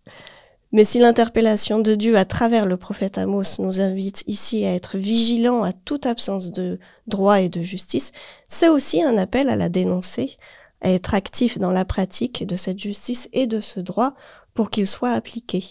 Mais 0.71 0.85
si 0.85 0.99
l'interpellation 0.99 1.79
de 1.79 1.95
Dieu 1.95 2.17
à 2.17 2.23
travers 2.23 2.65
le 2.65 2.77
prophète 2.77 3.17
Amos 3.17 3.59
nous 3.59 3.81
invite 3.81 4.23
ici 4.27 4.65
à 4.65 4.73
être 4.73 4.97
vigilants 4.97 5.63
à 5.63 5.73
toute 5.73 6.05
absence 6.05 6.51
de 6.51 6.79
droit 7.07 7.41
et 7.41 7.49
de 7.49 7.61
justice, 7.61 8.13
c'est 8.47 8.69
aussi 8.69 9.03
un 9.03 9.17
appel 9.17 9.49
à 9.49 9.57
la 9.57 9.67
dénoncer, 9.67 10.37
à 10.79 10.89
être 10.89 11.13
actif 11.13 11.57
dans 11.57 11.71
la 11.71 11.83
pratique 11.83 12.47
de 12.47 12.55
cette 12.55 12.79
justice 12.79 13.27
et 13.33 13.47
de 13.47 13.59
ce 13.59 13.81
droit 13.81 14.13
pour 14.53 14.69
qu'il 14.69 14.87
soit 14.87 15.11
appliqué. 15.11 15.63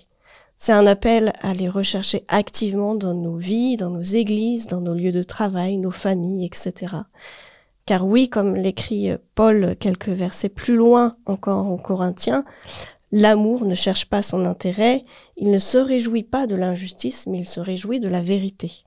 C'est 0.59 0.73
un 0.73 0.87
appel 0.87 1.33
à 1.41 1.55
les 1.55 1.71
rechercher 1.71 2.25
activement 2.29 2.95
dans 2.95 3.15
nos 3.15 3.37
vies, 3.37 3.79
dans 3.79 3.89
nos 3.89 4.03
églises, 4.03 4.67
dans 4.67 4.83
nos 4.83 4.93
lieux 4.93 5.13
de 5.13 5.23
travail, 5.23 5.79
nos 5.79 5.91
familles, 5.91 6.45
etc. 6.45 6.97
Car 7.87 8.07
oui, 8.07 8.29
comme 8.29 8.55
l'écrit 8.55 9.11
Paul 9.35 9.75
quelques 9.81 10.11
versets 10.11 10.51
plus 10.51 10.77
loin 10.77 11.17
encore 11.25 11.67
en 11.67 11.79
Corinthiens, 11.79 12.45
l'amour 13.13 13.65
ne 13.65 13.75
cherche 13.75 14.07
pas 14.07 14.23
son 14.23 14.47
intérêt, 14.47 15.05
il 15.37 15.51
ne 15.51 15.59
se 15.59 15.79
réjouit 15.79 16.23
pas 16.23 16.47
de 16.47 16.57
l'injustice, 16.57 17.27
mais 17.27 17.39
il 17.39 17.47
se 17.47 17.61
réjouit 17.61 18.01
de 18.01 18.09
la 18.09 18.23
vérité. 18.23 18.85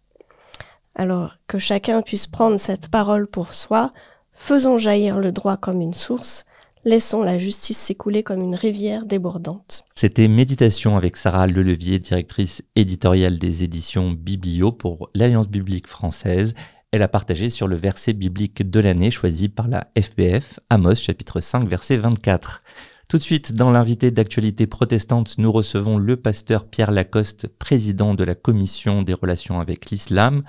Alors 0.95 1.37
que 1.47 1.57
chacun 1.57 2.01
puisse 2.01 2.27
prendre 2.27 2.59
cette 2.59 2.89
parole 2.89 3.27
pour 3.27 3.53
soi, 3.53 3.91
faisons 4.33 4.77
jaillir 4.77 5.19
le 5.19 5.31
droit 5.31 5.57
comme 5.57 5.81
une 5.81 5.93
source, 5.93 6.45
Laissons 6.85 7.23
la 7.23 7.39
justice 7.39 7.77
s'écouler 7.77 8.23
comme 8.23 8.41
une 8.41 8.55
rivière 8.55 9.05
débordante. 9.05 9.85
C'était 9.95 10.27
Méditation 10.27 10.97
avec 10.97 11.15
Sarah 11.15 11.47
Lelevier, 11.47 11.97
directrice 11.97 12.61
éditoriale 12.75 13.39
des 13.39 13.63
éditions 13.63 14.11
Biblio 14.11 14.73
pour 14.73 15.09
l'Alliance 15.15 15.47
biblique 15.47 15.87
française. 15.87 16.53
Elle 16.91 17.01
a 17.01 17.07
partagé 17.07 17.47
sur 17.47 17.67
le 17.67 17.77
verset 17.77 18.11
biblique 18.11 18.69
de 18.69 18.81
l'année 18.81 19.11
choisi 19.11 19.47
par 19.47 19.69
la 19.69 19.87
FPF, 19.97 20.59
Amos 20.69 20.95
chapitre 20.95 21.39
5 21.39 21.69
verset 21.69 21.95
24. 21.95 22.61
Tout 23.09 23.17
de 23.17 23.23
suite, 23.23 23.53
dans 23.53 23.69
l'invité 23.69 24.11
d'actualité 24.11 24.65
protestante, 24.65 25.37
nous 25.37 25.51
recevons 25.51 25.97
le 25.97 26.17
pasteur 26.17 26.65
Pierre 26.65 26.91
Lacoste, 26.91 27.47
président 27.47 28.15
de 28.15 28.23
la 28.23 28.33
commission 28.33 29.03
des 29.03 29.13
relations 29.13 29.59
avec 29.59 29.91
l'islam. 29.91 30.43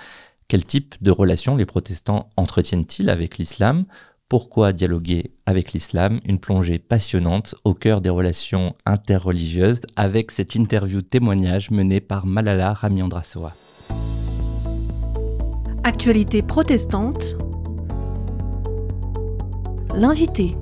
Quel 0.49 0.65
type 0.65 0.95
de 1.03 1.11
relations 1.11 1.57
les 1.57 1.67
protestants 1.67 2.31
entretiennent-ils 2.37 3.11
avec 3.11 3.39
l'islam? 3.39 3.85
Pourquoi 4.29 4.73
dialoguer 4.73 5.33
avec 5.45 5.73
l'islam? 5.73 6.21
Une 6.25 6.39
plongée 6.39 6.79
passionnante 6.79 7.55
au 7.65 7.75
cœur 7.75 8.01
des 8.01 8.09
relations 8.09 8.75
interreligieuses 8.87 9.83
avec 9.97 10.31
cette 10.31 10.55
interview 10.55 11.03
témoignage 11.03 11.71
menée 11.71 12.01
par 12.01 12.25
Malala 12.25 12.73
Ramiandrasoa. 12.73 13.55
Actualité 15.83 16.41
protestante. 16.41 17.37
L'invité. 19.95 20.57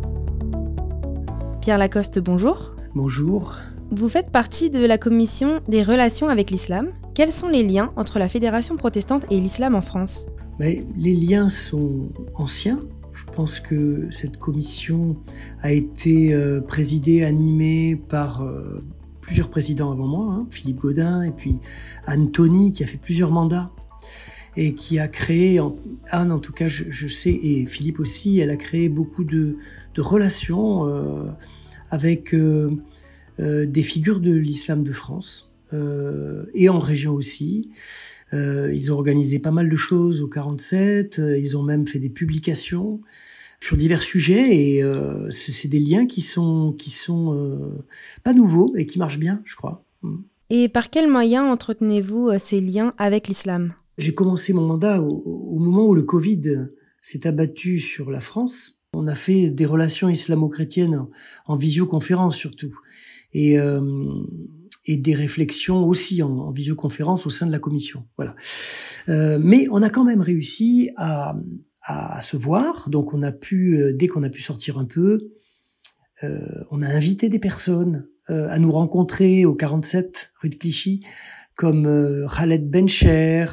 Pierre 1.63 1.79
Lacoste, 1.79 2.19
bonjour. 2.19 2.75
Bonjour. 2.97 3.57
Vous 3.93 4.09
faites 4.09 4.33
partie 4.33 4.69
de 4.69 4.85
la 4.85 4.99
commission 4.99 5.61
des 5.69 5.85
relations 5.85 6.29
avec 6.29 6.51
l'islam. 6.51 6.89
Quels 7.15 7.31
sont 7.31 7.47
les 7.47 7.63
liens 7.63 7.93
entre 7.95 8.19
la 8.19 8.29
Fédération 8.29 8.75
protestante 8.75 9.27
et 9.31 9.39
l'islam 9.39 9.77
en 9.77 9.81
France? 9.81 10.27
Mais 10.59 10.85
Les 10.97 11.15
liens 11.15 11.49
sont 11.49 12.09
anciens. 12.35 12.81
Je 13.13 13.27
pense 13.27 13.61
que 13.61 14.09
cette 14.11 14.39
commission 14.39 15.17
a 15.61 15.71
été 15.71 16.35
euh, 16.35 16.61
présidée, 16.61 17.23
animée 17.23 17.95
par 17.95 18.43
euh, 18.43 18.83
plusieurs 19.21 19.49
présidents 19.49 19.93
avant 19.93 20.09
moi, 20.09 20.35
hein. 20.35 20.47
Philippe 20.51 20.79
Godin 20.79 21.23
et 21.23 21.31
puis 21.31 21.61
Anthony 22.09 22.73
qui 22.73 22.83
a 22.83 22.89
fait 22.89 22.99
plusieurs 22.99 23.31
mandats 23.31 23.71
et 24.57 24.75
qui 24.75 24.99
a 24.99 25.07
créé, 25.09 25.61
Anne 26.11 26.33
en 26.33 26.39
tout 26.39 26.53
cas 26.53 26.69
je, 26.69 27.07
sais, 27.07 27.31
et 27.31 27.67
Philippe 27.67 28.01
aussi, 28.01 28.39
elle 28.39 28.51
a 28.51 28.57
créé 28.57 28.89
beaucoup 28.89 29.25
de, 29.25 29.57
relations 30.01 30.89
euh, 30.89 31.31
avec 31.91 32.35
des 33.39 33.83
figures 33.83 34.21
de 34.21 34.33
l'islam 34.33 34.83
de 34.83 34.93
France 34.93 35.55
et 36.55 36.69
en 36.69 36.79
région 36.79 37.13
aussi. 37.13 37.71
Euh, 38.35 38.73
ils 38.75 38.91
ont 38.93 38.95
organisé 38.95 39.39
pas 39.39 39.51
mal 39.51 39.69
de 39.69 39.77
choses 39.77 40.23
au 40.23 40.29
47. 40.29 41.19
Euh, 41.19 41.39
ils 41.39 41.57
ont 41.57 41.63
même 41.63 41.87
fait 41.87 41.99
des 41.99 42.09
publications 42.09 43.01
sur 43.61 43.77
divers 43.77 44.03
sujets 44.03 44.57
et 44.57 44.83
euh, 44.83 45.31
c'est 45.31 45.69
des 45.69 45.79
liens 45.79 46.07
qui 46.07 46.21
sont 46.21 46.75
qui 46.77 46.91
sont 46.91 47.35
euh, 47.35 47.85
pas 48.25 48.33
nouveaux 48.33 48.75
et 48.77 48.87
qui 48.87 48.99
marchent 48.99 49.19
bien, 49.19 49.41
je 49.45 49.55
crois. 49.55 49.85
Mm. 50.03 50.17
Et 50.51 50.69
par 50.69 50.91
quels 50.91 51.09
moyens 51.09 51.45
entretenez-vous 51.45 52.29
euh, 52.29 52.39
ces 52.39 52.61
liens 52.61 52.95
avec 52.99 53.29
l'islam? 53.29 53.75
J'ai 53.99 54.15
commencé 54.15 54.53
mon 54.53 54.67
mandat 54.67 55.01
au, 55.01 55.23
au, 55.25 55.59
moment 55.59 55.87
où 55.87 55.95
le 55.95 56.03
Covid 56.03 56.69
s'est 57.03 57.27
abattu 57.27 57.79
sur 57.79 58.11
la 58.11 58.21
France. 58.21 58.82
On 58.95 59.07
a 59.07 59.15
fait 59.15 59.51
des 59.51 59.67
relations 59.67 60.09
islamo-chrétiennes 60.09 60.97
en, 60.97 61.11
en, 61.47 61.57
visioconférence 61.57 62.37
surtout. 62.37 62.79
Et 63.33 63.59
et 64.85 64.97
des 64.97 65.15
réflexions 65.15 65.87
aussi 65.87 66.23
en, 66.23 66.51
visioconférence 66.51 67.27
au 67.27 67.31
sein 67.31 67.47
de 67.47 67.53
la 67.53 67.59
commission. 67.59 68.07
Voilà. 68.17 68.35
Euh, 69.09 69.39
mais 69.41 69.67
on 69.71 69.83
a 69.83 69.91
quand 69.91 70.05
même 70.05 70.21
réussi 70.21 70.91
à, 70.97 71.37
à 71.85 72.21
se 72.21 72.37
voir. 72.37 72.89
Donc 72.91 73.15
on 73.15 73.23
a 73.23 73.33
pu, 73.33 73.81
euh, 73.81 73.93
dès 73.93 74.09
qu'on 74.09 74.23
a 74.23 74.29
pu 74.29 74.43
sortir 74.43 74.79
un 74.79 74.85
peu, 74.85 75.19
euh, 76.25 76.65
on 76.71 76.83
a 76.83 76.89
invité 76.89 77.29
des 77.29 77.39
personnes 77.39 78.09
euh, 78.31 78.49
à 78.49 78.59
nous 78.59 78.71
rencontrer 78.71 79.45
au 79.45 79.55
47 79.55 80.33
rue 80.41 80.49
de 80.49 80.55
Clichy, 80.55 81.05
comme 81.57 81.87
euh, 81.87 82.27
Khaled 82.29 82.69
Bencher, 82.71 83.47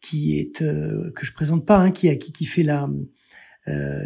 qui 0.00 0.38
est 0.38 0.58
que 0.58 1.24
je 1.26 1.32
présente 1.32 1.66
pas, 1.66 1.78
hein, 1.78 1.90
qui, 1.90 2.16
qui 2.18 2.32
qui 2.32 2.44
fait 2.44 2.62
la, 2.62 2.88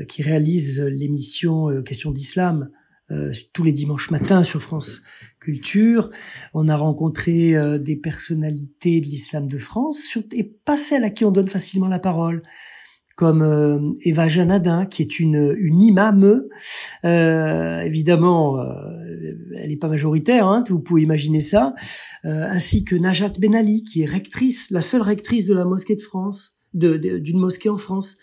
qui 0.09 0.23
réalise 0.23 0.83
l'émission 0.83 1.83
Question 1.83 2.11
d'Islam 2.11 2.71
euh, 3.13 3.33
tous 3.53 3.63
les 3.63 3.71
dimanches 3.71 4.11
matins 4.11 4.43
sur 4.43 4.61
France 4.61 5.03
Culture. 5.39 6.11
On 6.55 6.67
a 6.67 6.77
rencontré 6.77 7.55
euh, 7.55 7.79
des 7.79 7.95
personnalités 7.95 9.01
de 9.01 9.07
l'islam 9.07 9.47
de 9.47 9.59
France 9.59 10.19
et 10.33 10.43
pas 10.43 10.77
celles 10.77 11.05
à 11.05 11.11
qui 11.11 11.25
on 11.25 11.31
donne 11.31 11.47
facilement 11.47 11.87
la 11.87 12.01
parole 12.01 12.43
comme 13.15 13.43
euh, 13.43 13.93
Eva 14.05 14.27
Janadin, 14.27 14.87
qui 14.87 15.03
est 15.03 15.21
une, 15.21 15.55
une 15.57 15.81
imame. 15.81 16.43
évidemment, 17.05 18.61
elle 19.57 19.69
n'est 19.69 19.77
pas 19.77 19.89
majoritaire, 19.89 20.49
hein, 20.49 20.65
vous 20.69 20.81
pouvez 20.81 21.03
imaginer 21.03 21.41
ça. 21.41 21.75
ainsi 22.25 22.85
que 22.85 22.97
Najat 22.97 23.35
Benali, 23.39 23.85
qui 23.85 24.03
est 24.03 24.07
rectrice, 24.07 24.73
la 24.73 24.81
seule 24.81 25.03
rectrice 25.03 25.47
de 25.47 25.55
la 25.55 25.65
mosquée 25.65 25.95
de 25.95 26.01
France, 26.01 26.59
d'une 26.75 26.99
de, 26.99 27.39
mosquée 27.39 27.69
en 27.69 27.79
France. 27.79 28.17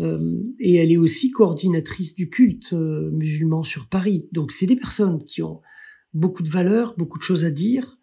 Euh, 0.00 0.42
et 0.58 0.76
elle 0.76 0.92
est 0.92 0.96
aussi 0.96 1.30
coordinatrice 1.30 2.14
du 2.14 2.28
culte 2.28 2.72
euh, 2.72 3.10
musulman 3.12 3.62
sur 3.62 3.88
Paris. 3.88 4.28
Donc 4.32 4.52
c'est 4.52 4.66
des 4.66 4.76
personnes 4.76 5.24
qui 5.24 5.42
ont 5.42 5.60
beaucoup 6.12 6.42
de 6.42 6.48
valeurs, 6.48 6.94
beaucoup 6.96 7.18
de 7.18 7.22
choses 7.22 7.44
à 7.44 7.50
dire 7.50 7.96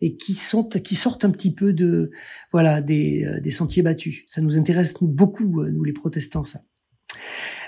et 0.00 0.16
qui 0.16 0.34
sont 0.34 0.68
qui 0.68 0.94
sortent 0.94 1.24
un 1.24 1.30
petit 1.30 1.54
peu 1.54 1.72
de 1.72 2.10
voilà 2.52 2.82
des, 2.82 3.24
euh, 3.24 3.40
des 3.40 3.50
sentiers 3.50 3.82
battus. 3.82 4.22
Ça 4.26 4.40
nous 4.40 4.58
intéresse 4.58 4.94
beaucoup 5.00 5.64
nous 5.64 5.84
les 5.84 5.92
protestants 5.92 6.44
ça. 6.44 6.60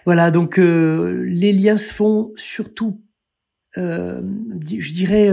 Voilà 0.05 0.31
donc 0.31 0.59
les 0.59 1.53
liens 1.53 1.77
se 1.77 1.93
font 1.93 2.33
surtout 2.37 3.03
je 3.77 4.93
dirais 4.93 5.31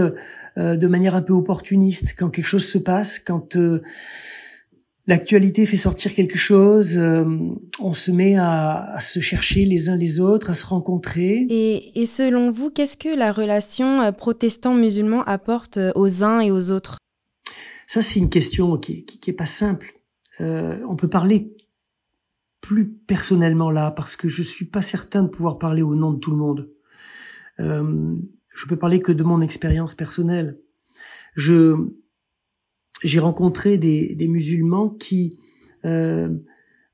de 0.56 0.86
manière 0.86 1.14
un 1.14 1.22
peu 1.22 1.32
opportuniste 1.32 2.14
quand 2.18 2.28
quelque 2.28 2.46
chose 2.46 2.66
se 2.66 2.78
passe 2.78 3.18
quand 3.18 3.56
l'actualité 5.06 5.66
fait 5.66 5.76
sortir 5.76 6.14
quelque 6.14 6.38
chose, 6.38 6.96
euh, 6.96 7.24
on 7.80 7.92
se 7.92 8.10
met 8.10 8.36
à, 8.36 8.98
se 9.00 9.20
chercher 9.20 9.64
les 9.64 9.88
uns 9.88 9.96
les 9.96 10.20
autres, 10.20 10.50
à 10.50 10.54
se 10.54 10.66
rencontrer. 10.66 11.46
Et, 11.50 12.06
selon 12.06 12.50
vous, 12.50 12.70
qu'est-ce 12.70 12.96
que 12.96 13.14
la 13.14 13.32
relation 13.32 14.00
euh, 14.00 14.12
protestant-musulman 14.12 15.22
apporte 15.24 15.76
euh, 15.76 15.92
aux 15.94 16.24
uns 16.24 16.40
et 16.40 16.50
aux 16.50 16.70
autres? 16.70 16.98
Ça, 17.86 18.00
c'est 18.00 18.18
une 18.18 18.30
question 18.30 18.78
qui, 18.78 19.04
qui, 19.04 19.30
est 19.30 19.34
pas 19.34 19.46
simple. 19.46 19.94
on 20.40 20.96
peut 20.96 21.08
parler 21.08 21.54
plus 22.62 22.88
personnellement 22.88 23.70
là, 23.70 23.90
parce 23.90 24.16
que 24.16 24.26
je 24.26 24.42
suis 24.42 24.64
pas 24.64 24.80
certain 24.80 25.22
de 25.22 25.28
pouvoir 25.28 25.58
parler 25.58 25.82
au 25.82 25.94
nom 25.94 26.12
de 26.12 26.18
tout 26.18 26.30
le 26.30 26.38
monde. 26.38 26.70
je 27.58 28.66
peux 28.66 28.76
parler 28.76 29.00
que 29.00 29.12
de 29.12 29.22
mon 29.22 29.42
expérience 29.42 29.94
personnelle. 29.94 30.58
Je 31.36 31.76
j'ai 33.04 33.20
rencontré 33.20 33.78
des, 33.78 34.26
musulmans 34.28 34.88
qui, 34.88 35.38
euh, 35.84 36.36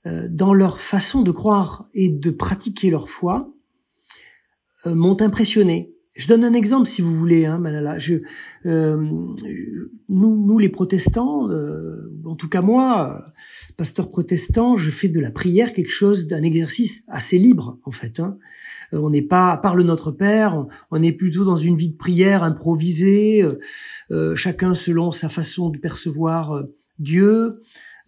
euh, 0.07 0.29
dans 0.29 0.53
leur 0.53 0.81
façon 0.81 1.23
de 1.23 1.31
croire 1.31 1.89
et 1.95 2.11
de 2.11 2.31
pratiquer 2.31 2.91
leur 2.91 3.09
foi, 3.09 3.55
euh, 4.87 4.95
m'ont 4.95 5.21
impressionné. 5.21 5.95
Je 6.15 6.27
donne 6.27 6.45
un 6.45 6.55
exemple 6.55 6.87
si 6.87 7.03
vous 7.03 7.15
voulez, 7.15 7.47
hein, 7.47 7.59
Malala. 7.59 7.99
Je, 7.99 8.17
euh, 8.67 8.97
nous, 10.09 10.47
nous, 10.47 10.59
les 10.59 10.69
protestants, 10.69 11.49
euh, 11.51 12.13
en 12.25 12.35
tout 12.35 12.49
cas 12.49 12.63
moi, 12.63 13.25
pasteur 13.77 14.09
protestant, 14.09 14.77
je 14.77 14.91
fais 14.91 15.09
de 15.09 15.21
la 15.21 15.31
prière 15.31 15.73
quelque 15.73 15.91
chose 15.91 16.27
d'un 16.27 16.43
exercice 16.43 17.05
assez 17.09 17.39
libre 17.39 17.79
en 17.85 17.91
fait. 17.91 18.21
Hein. 18.21 18.39
Euh, 18.93 18.99
on 18.99 19.11
n'est 19.11 19.23
pas, 19.23 19.57
par 19.57 19.77
le 19.77 19.83
Notre 19.83 20.11
Père, 20.11 20.67
on, 20.91 21.03
est 21.03 21.13
plutôt 21.13 21.45
dans 21.45 21.57
une 21.57 21.77
vie 21.77 21.91
de 21.91 21.97
prière 21.97 22.43
improvisée, 22.43 23.43
euh, 23.43 23.59
euh, 24.11 24.37
chacun 24.37 24.75
selon 24.75 25.11
sa 25.11 25.29
façon 25.29 25.71
de 25.71 25.79
percevoir 25.79 26.63
Dieu. 26.99 27.51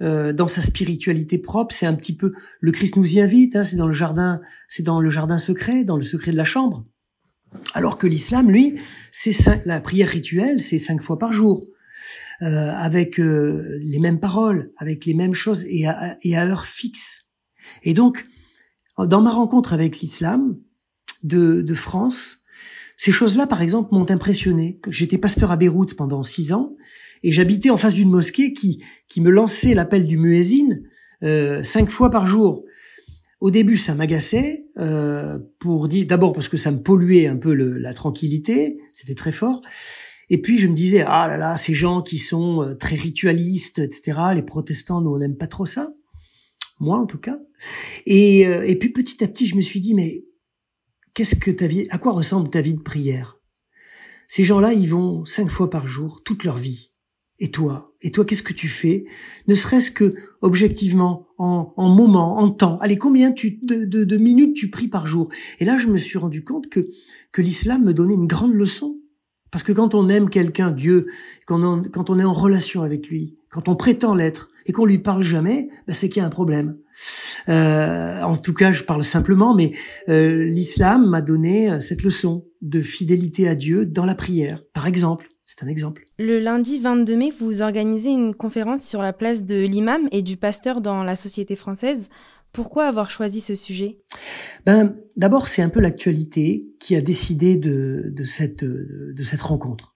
dans 0.01 0.49
sa 0.49 0.61
spiritualité 0.61 1.39
propre, 1.39 1.73
c'est 1.75 1.87
un 1.87 1.95
petit 1.95 2.17
peu 2.17 2.33
le 2.61 2.73
Christ 2.73 2.97
nous 2.97 3.15
y 3.15 3.21
invite. 3.21 3.55
Hein, 3.55 3.65
c'est 3.65 3.77
dans 3.77 3.87
le 3.87 3.93
jardin, 3.93 4.41
c'est 4.67 4.83
dans 4.83 5.01
le 5.01 5.09
jardin 5.11 5.39
secret, 5.39 5.85
dans 5.85 5.97
le 5.97 6.03
secret 6.03 6.33
de 6.33 6.37
la 6.37 6.45
chambre. 6.45 6.85
Alors 7.75 7.99
que 7.99 8.07
l'islam, 8.07 8.51
lui, 8.51 8.81
c'est 9.11 9.33
la 9.65 9.81
prière 9.81 10.09
rituelle, 10.09 10.61
c'est 10.61 10.79
cinq 10.79 11.01
fois 11.03 11.19
par 11.19 11.33
jour, 11.33 11.61
avec 12.41 13.19
les 13.19 13.99
mêmes 14.01 14.21
paroles, 14.21 14.73
avec 14.77 15.05
les 15.07 15.15
mêmes 15.15 15.35
choses 15.35 15.65
et 15.69 15.87
à, 15.87 16.17
et 16.23 16.37
à 16.37 16.47
heure 16.47 16.67
fixe. 16.67 17.31
Et 17.83 17.95
donc, 17.95 18.25
dans 18.99 19.21
ma 19.21 19.31
rencontre 19.31 19.73
avec 19.73 20.01
l'islam, 20.01 20.57
de, 21.23 21.63
de 21.63 21.75
France. 21.75 22.39
Ces 22.97 23.13
choses-là, 23.13 23.47
par 23.47 23.63
exemple, 23.63 23.95
m'ont 23.95 24.11
impressionné. 24.11 24.81
J'étais 24.89 25.19
pasteur 25.19 25.51
à 25.51 25.57
Beyrouth 25.57 25.95
pendant 25.95 26.23
six 26.23 26.53
ans 26.53 26.77
et 27.23 27.33
j'habitais 27.33 27.71
en 27.71 27.77
face 27.77 27.95
d'une 27.95 28.11
mosquée 28.11 28.53
qui, 28.53 28.83
qui 29.09 29.21
me 29.21 29.31
lançait 29.31 29.75
l'appel 29.75 30.07
du 30.07 30.19
muezzin 30.19 30.81
euh, 31.23 31.63
cinq 31.63 31.89
fois 31.89 32.11
par 32.11 32.27
jour. 32.27 32.65
Au 33.43 33.51
début, 33.51 33.77
ça 33.77 33.97
m'agaçait 33.97 34.67
euh, 34.79 35.37
pour 35.59 35.89
dire 35.89 36.07
d'abord 36.07 36.33
parce 36.33 36.47
que 36.47 36.57
ça 36.57 36.71
me 36.71 36.81
polluait 36.81 37.27
un 37.27 37.35
peu 37.35 37.55
le, 37.55 37.77
la 37.77 37.93
tranquillité, 37.93 38.79
c'était 38.93 39.17
très 39.17 39.33
fort. 39.33 39.63
Et 40.31 40.41
puis 40.41 40.61
je 40.61 40.69
me 40.69 40.75
disais 40.75 41.03
ah 41.05 41.27
là 41.27 41.37
là, 41.37 41.57
ces 41.57 41.75
gens 41.75 42.03
qui 42.03 42.19
sont 42.19 42.63
euh, 42.63 42.75
très 42.77 42.95
ritualistes, 42.95 43.81
etc. 43.81 44.13
Les 44.37 44.43
protestants, 44.43 45.01
nous 45.01 45.11
on 45.11 45.19
n'aime 45.19 45.37
pas 45.37 45.49
trop 45.49 45.67
ça, 45.67 45.93
moi 46.79 47.01
en 47.01 47.07
tout 47.07 47.19
cas. 47.19 47.37
Et, 48.07 48.47
euh, 48.47 48.65
et 48.65 48.77
puis 48.77 48.91
petit 48.91 49.25
à 49.25 49.27
petit, 49.27 49.49
je 49.49 49.57
me 49.57 49.61
suis 49.61 49.81
dit 49.81 49.95
mais 49.95 50.25
qu'est-ce 51.15 51.35
que 51.35 51.51
ta 51.51 51.67
vie, 51.67 51.89
à 51.91 51.99
quoi 51.99 52.13
ressemble 52.13 52.49
ta 52.49 52.61
vie 52.61 52.75
de 52.75 52.81
prière? 52.81 53.41
Ces 54.29 54.45
gens-là, 54.45 54.73
ils 54.73 54.89
vont 54.89 55.25
cinq 55.25 55.49
fois 55.49 55.69
par 55.69 55.89
jour, 55.89 56.23
toute 56.23 56.45
leur 56.45 56.59
vie. 56.59 56.92
Et 57.43 57.51
toi? 57.51 57.93
Et 58.03 58.13
toi, 58.13 58.25
qu'est-ce 58.25 58.45
que 58.45 58.53
tu 58.53 58.69
fais? 58.69 59.05
Ne 59.49 59.57
serait-ce 59.57 59.91
que 59.91 60.15
objectivement, 60.43 61.27
en, 61.39 61.75
en 61.77 61.89
moment, 61.89 62.39
en 62.39 62.51
temps. 62.51 62.79
Allez, 62.79 62.97
combien 62.97 63.33
tu, 63.33 63.59
de, 63.63 63.85
de, 63.85 64.05
de, 64.05 64.17
minutes 64.17 64.55
tu 64.55 64.71
pries 64.71 64.87
par 64.87 65.09
jour? 65.09 65.29
Et 65.59 65.65
là, 65.65 65.77
je 65.77 65.89
me 65.89 65.99
suis 65.99 66.19
rendu 66.19 66.45
compte 66.45 66.69
que, 66.69 66.79
que 67.33 67.43
l'islam 67.43 67.83
me 67.83 67.93
donnait 67.93 68.15
une 68.15 68.29
grande 68.29 68.55
leçon. 68.55 69.01
Parce 69.51 69.65
que 69.65 69.73
quand 69.73 69.93
on 69.97 70.09
aime 70.09 70.31
quelqu'un, 70.31 70.71
Dieu, 70.71 71.09
quand 71.47 71.65
on, 71.65 71.83
quand 71.83 72.11
on 72.11 72.21
est 72.21 72.25
en 72.25 72.33
relation 72.33 72.83
avec 72.83 73.09
lui, 73.09 73.37
quand 73.51 73.69
on 73.69 73.75
prétend 73.75 74.15
l'être, 74.15 74.53
et 74.67 74.73
qu'on 74.73 74.85
lui 74.85 74.99
parle 74.99 75.25
jamais, 75.25 75.69
ben 75.89 75.95
c'est 75.95 76.09
qu'il 76.09 76.21
y 76.21 76.23
a 76.23 76.27
un 76.27 76.31
problème. 76.31 76.77
Euh, 77.49 78.23
en 78.23 78.37
tout 78.37 78.55
cas, 78.55 78.71
je 78.71 78.85
parle 78.85 79.05
simplement, 79.05 79.53
mais 79.53 79.73
euh, 80.09 80.45
l'islam 80.45 81.09
m'a 81.09 81.23
donné 81.23 81.69
euh, 81.69 81.81
cette 81.81 82.05
leçon 82.05 82.47
de 82.61 82.81
fidélité 82.81 83.49
à 83.49 83.57
Dieu 83.57 83.85
dans 83.85 84.05
la 84.05 84.15
prière, 84.15 84.63
par 84.73 84.87
exemple. 84.87 85.32
C'est 85.55 85.67
un 85.67 85.69
exemple. 85.69 86.05
Le 86.19 86.39
lundi 86.39 86.79
22 86.79 87.15
mai, 87.15 87.31
vous 87.39 87.61
organisez 87.61 88.09
une 88.09 88.35
conférence 88.35 88.85
sur 88.85 89.03
la 89.03 89.13
place 89.13 89.45
de 89.45 89.57
l'imam 89.57 90.09
et 90.11 90.23
du 90.23 90.39
pasteur 90.39 90.81
dans 90.81 91.05
la 91.05 91.15
société 91.15 91.57
française. 91.57 92.09
Pourquoi 92.53 92.87
avoir 92.87 93.11
choisi 93.11 93.43
ce 93.43 93.55
sujet? 93.55 93.99
Ben, 94.65 94.97
d'abord, 95.17 95.49
c'est 95.49 95.61
un 95.61 95.69
peu 95.69 95.81
l'actualité 95.81 96.71
qui 96.81 96.97
a 96.97 97.03
décidé 97.03 97.57
de, 97.57 98.11
de 98.15 98.25
cette 98.25 98.65
de 98.65 99.23
cette 99.23 99.43
rencontre. 99.43 99.95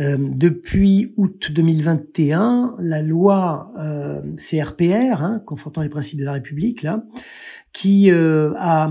Euh, 0.00 0.16
depuis 0.18 1.12
août 1.18 1.52
2021, 1.52 2.76
la 2.78 3.02
loi 3.02 3.70
euh, 3.78 4.22
CRPR, 4.36 5.22
hein, 5.22 5.42
confrontant 5.44 5.82
les 5.82 5.90
principes 5.90 6.20
de 6.20 6.24
la 6.24 6.32
République, 6.32 6.82
là, 6.82 7.04
qui 7.72 8.10
euh, 8.10 8.52
a 8.56 8.90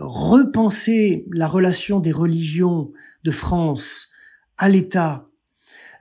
repensé 0.00 1.26
la 1.32 1.46
relation 1.46 2.00
des 2.00 2.12
religions 2.12 2.92
de 3.24 3.30
France 3.30 4.13
à 4.58 4.68
l'État, 4.68 5.28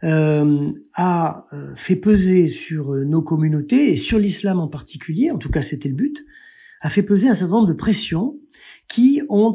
a 0.06 1.46
fait 1.76 1.96
peser 1.96 2.48
sur 2.48 2.94
nos 2.94 3.22
communautés 3.22 3.94
et 3.94 3.96
sur 3.96 4.20
l'islam 4.20 4.60
en 4.60 4.68
particulier, 4.68 5.32
en 5.32 5.38
tout 5.38 5.50
cas 5.50 5.62
c'était 5.62 5.88
le 5.88 5.96
but, 5.96 6.26
a 6.82 6.90
fait 6.90 7.04
peser 7.04 7.30
un 7.30 7.34
certain 7.34 7.54
nombre 7.54 7.68
de 7.68 7.74
pressions 7.74 8.38
qui 8.90 9.22
ont 9.30 9.54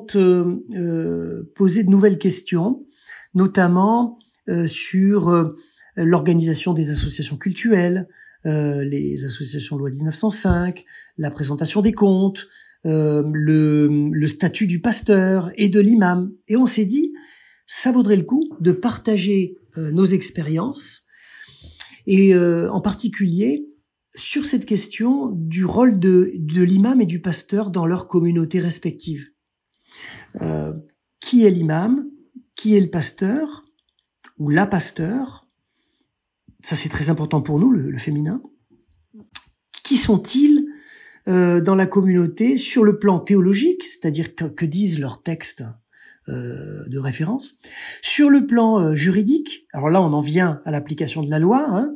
posé 1.55 1.85
de 1.85 1.91
nouvelles 1.91 2.17
questions 2.17 2.87
notamment 3.35 4.19
euh, 4.49 4.67
sur 4.67 5.29
euh, 5.29 5.57
l'organisation 5.97 6.73
des 6.73 6.91
associations 6.91 7.37
culturelles, 7.37 8.09
euh, 8.47 8.85
les 8.85 9.25
associations 9.25 9.77
loi 9.77 9.91
1905, 9.91 10.85
la 11.17 11.31
présentation 11.31 11.83
des 11.83 11.93
comptes, 11.93 12.47
le, 12.85 14.09
le 14.13 14.27
statut 14.29 14.67
du 14.67 14.81
pasteur 14.81 15.51
et 15.57 15.69
de 15.69 15.81
l'imam. 15.81 16.33
Et 16.47 16.57
on 16.57 16.67
s'est 16.67 16.85
dit, 16.85 17.13
ça 17.68 17.92
vaudrait 17.92 18.16
le 18.16 18.24
coup 18.24 18.42
de 18.59 18.72
partager 18.72 19.59
nos 19.76 20.07
expériences 20.07 21.04
et 22.07 22.35
en 22.37 22.81
particulier 22.81 23.68
sur 24.16 24.44
cette 24.46 24.66
question 24.66 25.31
du 25.31 25.64
rôle 25.64 26.00
de, 26.00 26.33
de 26.35 26.62
l'imam 26.62 27.00
et 27.00 27.07
du 27.07 27.20
pasteur 27.20 27.70
dans 27.70 27.87
leur 27.87 28.09
communauté 28.09 28.59
respective. 28.59 29.28
Euh, 30.42 30.72
qui 31.20 31.44
est 31.44 31.50
l'imam 31.50 32.09
qui 32.54 32.76
est 32.76 32.81
le 32.81 32.90
pasteur 32.90 33.64
ou 34.38 34.50
la 34.50 34.66
pasteur, 34.66 35.46
ça 36.61 36.76
c'est 36.76 36.88
très 36.88 37.09
important 37.09 37.40
pour 37.40 37.59
nous, 37.59 37.70
le, 37.70 37.96
féminin, 37.98 38.42
qui 39.85 39.96
sont-ils 39.96 40.66
euh, 41.28 41.61
dans 41.61 41.74
la 41.74 41.87
communauté 41.87 42.57
sur 42.57 42.85
le 42.85 42.98
plan 42.98 43.20
théologique, 43.20 43.85
c'est-à-dire 43.85 44.35
que, 44.35 44.64
disent 44.64 44.98
leurs 44.98 45.22
textes 45.22 45.62
euh, 45.62 45.70
de 46.29 46.99
référence, 46.99 47.59
sur 48.03 48.31
le 48.31 48.47
plan 48.47 48.81
euh, 48.81 48.95
juridique, 48.95 49.67
alors 49.73 49.88
là 49.88 50.03
on 50.03 50.12
en 50.12 50.21
vient 50.21 50.61
à 50.64 50.71
l'application 50.71 51.23
de 51.23 51.31
la 51.31 51.38
loi, 51.38 51.67
hein, 51.69 51.95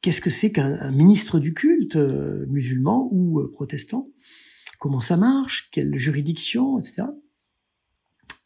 qu'est-ce 0.00 0.20
que 0.20 0.30
c'est 0.30 0.52
qu'un 0.52 0.90
ministre 0.90 1.38
du 1.38 1.54
culte 1.54 1.96
musulman 1.96 3.08
ou 3.10 3.40
protestant, 3.52 4.08
comment 4.78 5.00
ça 5.00 5.16
marche, 5.16 5.68
quelle 5.72 5.94
juridiction, 5.96 6.78
etc 6.78 7.04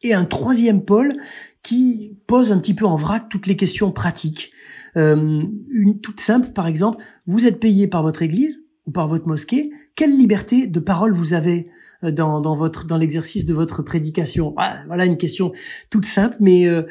et 0.03 0.15
un 0.15 0.25
troisième 0.25 0.85
pôle 0.85 1.15
qui 1.63 2.17
pose 2.27 2.53
un 2.53 2.59
petit 2.59 2.75
peu 2.75 2.87
en 2.87 2.97
vrac 2.97 3.29
toutes 3.29 3.47
les 3.47 3.57
questions 3.57 3.91
pratiques. 3.91 4.53
Euh, 4.97 5.43
une 5.71 6.01
toute 6.01 6.21
simple, 6.21 6.53
par 6.53 6.67
exemple, 6.67 7.03
vous 7.27 7.47
êtes 7.47 7.61
payé 7.61 7.89
par 7.89 8.03
votre 8.03 8.23
église? 8.23 8.65
Ou 8.89 8.91
par 8.91 9.07
votre 9.07 9.29
mosquée, 9.29 9.71
quelle 9.97 10.17
liberté 10.17 10.67
de 10.67 10.81
parole 10.81 11.13
vous 11.13 11.35
avez 11.35 11.69
euh, 12.03 12.11
dans, 12.11 12.41
dans 12.41 12.55
votre 12.55 12.87
dans 12.87 12.97
l'exercice 12.97 13.45
de 13.45 13.53
votre 13.53 13.83
prédication? 13.83 14.55
Voilà 14.87 15.05
une 15.05 15.19
question 15.19 15.53
toute 15.91 16.07
simple, 16.07 16.37
mais 16.41 16.67
euh, 16.67 16.85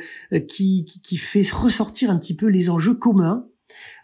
qui, 0.47 0.85
qui, 0.85 1.01
qui 1.01 1.17
fait 1.17 1.51
ressortir 1.51 2.11
un 2.11 2.19
petit 2.19 2.35
peu 2.35 2.45
les 2.45 2.69
enjeux 2.69 2.93
communs 2.93 3.47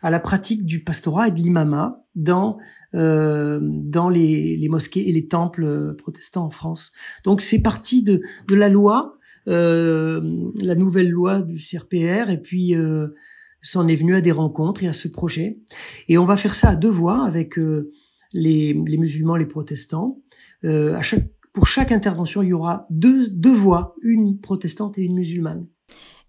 à 0.01 0.09
la 0.09 0.19
pratique 0.19 0.65
du 0.65 0.83
pastorat 0.83 1.27
et 1.27 1.31
de 1.31 1.37
l'imama 1.37 2.03
dans 2.15 2.57
euh, 2.95 3.59
dans 3.61 4.09
les, 4.09 4.57
les, 4.57 4.69
mosquées 4.69 5.07
et 5.07 5.11
les 5.11 5.27
temples 5.27 5.63
euh, 5.63 5.93
protestants 5.95 6.45
en 6.45 6.49
France. 6.49 6.93
Donc 7.23 7.41
c'est 7.41 7.61
parti 7.61 8.01
de 8.01 8.21
de 8.47 8.55
la 8.55 8.69
loi, 8.69 9.19
euh, 9.47 10.49
la 10.63 10.73
nouvelle 10.73 11.11
loi 11.11 11.43
du 11.43 11.57
CRPR, 11.57 12.31
et 12.31 12.41
puis 12.41 12.75
euh, 13.63 13.67
ça 13.67 13.79
en 13.79 13.87
est 13.87 13.95
venu 13.95 14.15
à 14.15 14.21
des 14.21 14.31
rencontres 14.31 14.83
et 14.83 14.87
à 14.87 14.93
ce 14.93 15.07
projet. 15.07 15.59
Et 16.07 16.17
on 16.17 16.25
va 16.25 16.37
faire 16.37 16.55
ça 16.55 16.69
à 16.69 16.75
deux 16.75 16.89
voix 16.89 17.25
avec 17.25 17.57
euh, 17.57 17.91
les, 18.33 18.73
les 18.73 18.97
musulmans, 18.97 19.35
les 19.35 19.45
protestants. 19.45 20.19
Euh, 20.63 20.95
à 20.95 21.01
chaque 21.01 21.25
pour 21.53 21.67
chaque 21.67 21.91
intervention, 21.91 22.41
il 22.41 22.49
y 22.49 22.53
aura 22.53 22.87
deux, 22.89 23.29
deux 23.29 23.53
voix, 23.53 23.95
une 24.01 24.39
protestante 24.39 24.97
et 24.97 25.03
une 25.03 25.13
musulmane. 25.13 25.67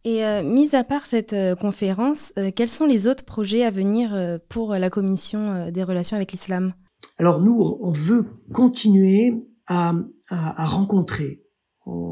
Et 0.05 0.25
euh, 0.25 0.42
mis 0.42 0.77
à 0.77 0.85
part 0.85 1.07
cette 1.07 1.33
euh, 1.33 1.57
conférence, 1.57 2.35
euh, 2.38 2.51
quels 2.55 2.68
sont 2.68 2.85
les 2.85 3.09
autres 3.09 3.25
projets 3.25 3.64
à 3.64 3.70
venir 3.70 4.38
pour 4.51 4.75
la 4.75 4.90
commission 4.90 5.70
des 5.70 5.83
relations 5.83 6.16
avec 6.16 6.33
l'islam? 6.33 6.75
Alors 7.16 7.40
nous, 7.40 7.59
on, 7.81 7.90
veut 7.92 8.27
continuer 8.53 9.33
à, 9.66 9.94
à, 10.29 10.66
rencontrer. 10.66 11.42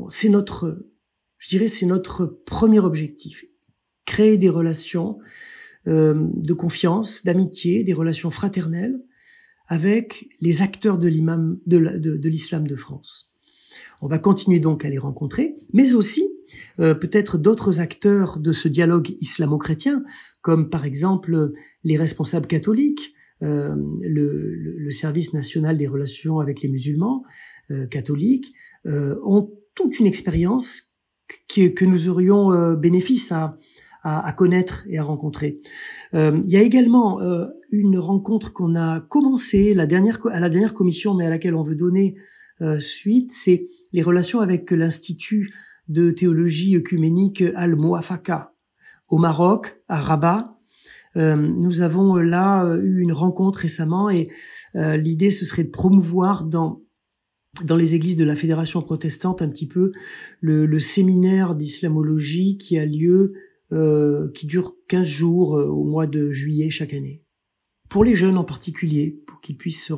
C'est 0.08 0.28
notre, 0.28 0.86
je 1.38 1.48
dirais, 1.50 1.68
c'est 1.68 1.86
notre 1.86 2.24
premier 2.26 2.78
objectif. 2.78 3.44
Créer 4.04 4.36
des 4.36 4.48
relations 4.48 5.18
de 5.84 6.52
confiance, 6.52 7.24
d'amitié, 7.24 7.82
des 7.82 7.92
relations 7.92 8.30
fraternelles 8.30 9.00
avec 9.72 10.28
les 10.40 10.62
acteurs 10.62 10.98
de 10.98 11.08
l'imam 11.08 11.58
de 11.66 12.28
l'islam 12.28 12.66
de, 12.66 12.76
France. 12.76 13.32
On 14.02 14.06
va 14.06 14.18
continuer 14.18 14.58
donc 14.58 14.84
à 14.84 14.90
les 14.90 14.98
rencontrer, 14.98 15.56
mais 15.72 15.94
aussi 15.94 16.22
euh, 16.78 16.94
peut-être 16.94 17.38
d'autres 17.38 17.80
acteurs 17.80 18.38
de 18.38 18.52
ce 18.52 18.68
dialogue 18.68 19.10
islamo-chrétien, 19.20 20.04
comme 20.42 20.68
par 20.68 20.84
exemple 20.84 21.52
les 21.84 21.96
responsables 21.96 22.46
catholiques, 22.46 23.14
euh, 23.42 23.74
le, 24.02 24.54
le, 24.54 24.90
service 24.90 25.32
national 25.32 25.76
des 25.76 25.86
relations 25.86 26.38
avec 26.38 26.62
les 26.62 26.68
musulmans 26.68 27.24
euh, 27.70 27.86
catholiques, 27.86 28.52
ont 28.84 29.50
toute 29.74 30.00
une 30.00 30.06
expérience 30.06 30.96
que, 31.48 31.68
que 31.68 31.84
nous 31.84 32.08
aurions 32.08 32.74
bénéfice 32.74 33.32
à, 33.32 33.56
à, 34.02 34.26
à, 34.26 34.32
connaître 34.32 34.84
et 34.88 34.98
à 34.98 35.02
rencontrer. 35.02 35.60
il 36.12 36.42
y 36.44 36.56
a 36.56 36.62
également 36.62 37.20
une 37.70 37.98
rencontre 37.98 38.52
qu'on 38.52 38.74
a 38.74 39.00
commencé 39.00 39.74
la 39.74 39.86
dernière, 39.86 40.18
à 40.30 40.40
la 40.40 40.48
dernière 40.48 40.74
commission, 40.74 41.14
mais 41.14 41.26
à 41.26 41.30
laquelle 41.30 41.54
on 41.54 41.62
veut 41.62 41.76
donner 41.76 42.16
suite, 42.78 43.32
c'est 43.32 43.68
les 43.92 44.02
relations 44.02 44.40
avec 44.40 44.70
l'Institut 44.70 45.52
de 45.88 46.10
théologie 46.10 46.76
œcuménique 46.76 47.42
Al-Muafaka 47.54 48.52
au 49.12 49.18
Maroc, 49.18 49.74
à 49.88 49.98
Rabat. 49.98 50.58
Euh, 51.16 51.36
nous 51.36 51.82
avons 51.82 52.16
euh, 52.16 52.22
là 52.22 52.64
euh, 52.64 52.82
eu 52.82 53.00
une 53.00 53.12
rencontre 53.12 53.60
récemment 53.60 54.08
et 54.08 54.30
l'idée 54.74 55.30
ce 55.30 55.44
serait 55.44 55.64
de 55.64 55.70
promouvoir 55.70 56.44
dans 56.44 56.80
dans 57.64 57.76
les 57.76 57.94
églises 57.94 58.16
de 58.16 58.24
la 58.24 58.34
Fédération 58.34 58.80
protestante 58.80 59.42
un 59.42 59.48
petit 59.48 59.68
peu 59.68 59.92
le, 60.40 60.78
séminaire 60.78 61.54
d'islamologie 61.54 62.56
qui 62.56 62.78
a 62.78 62.86
lieu, 62.86 63.34
qui 64.34 64.46
dure 64.46 64.74
15 64.88 65.06
jours 65.06 65.52
au 65.52 65.84
mois 65.84 66.06
de 66.06 66.30
juillet 66.30 66.70
chaque 66.70 66.94
année. 66.94 67.24
Pour 67.88 68.04
les 68.04 68.14
jeunes 68.14 68.38
en 68.38 68.44
particulier, 68.44 69.22
pour 69.26 69.40
qu'ils 69.40 69.56
puissent 69.56 69.84
se, 69.84 69.94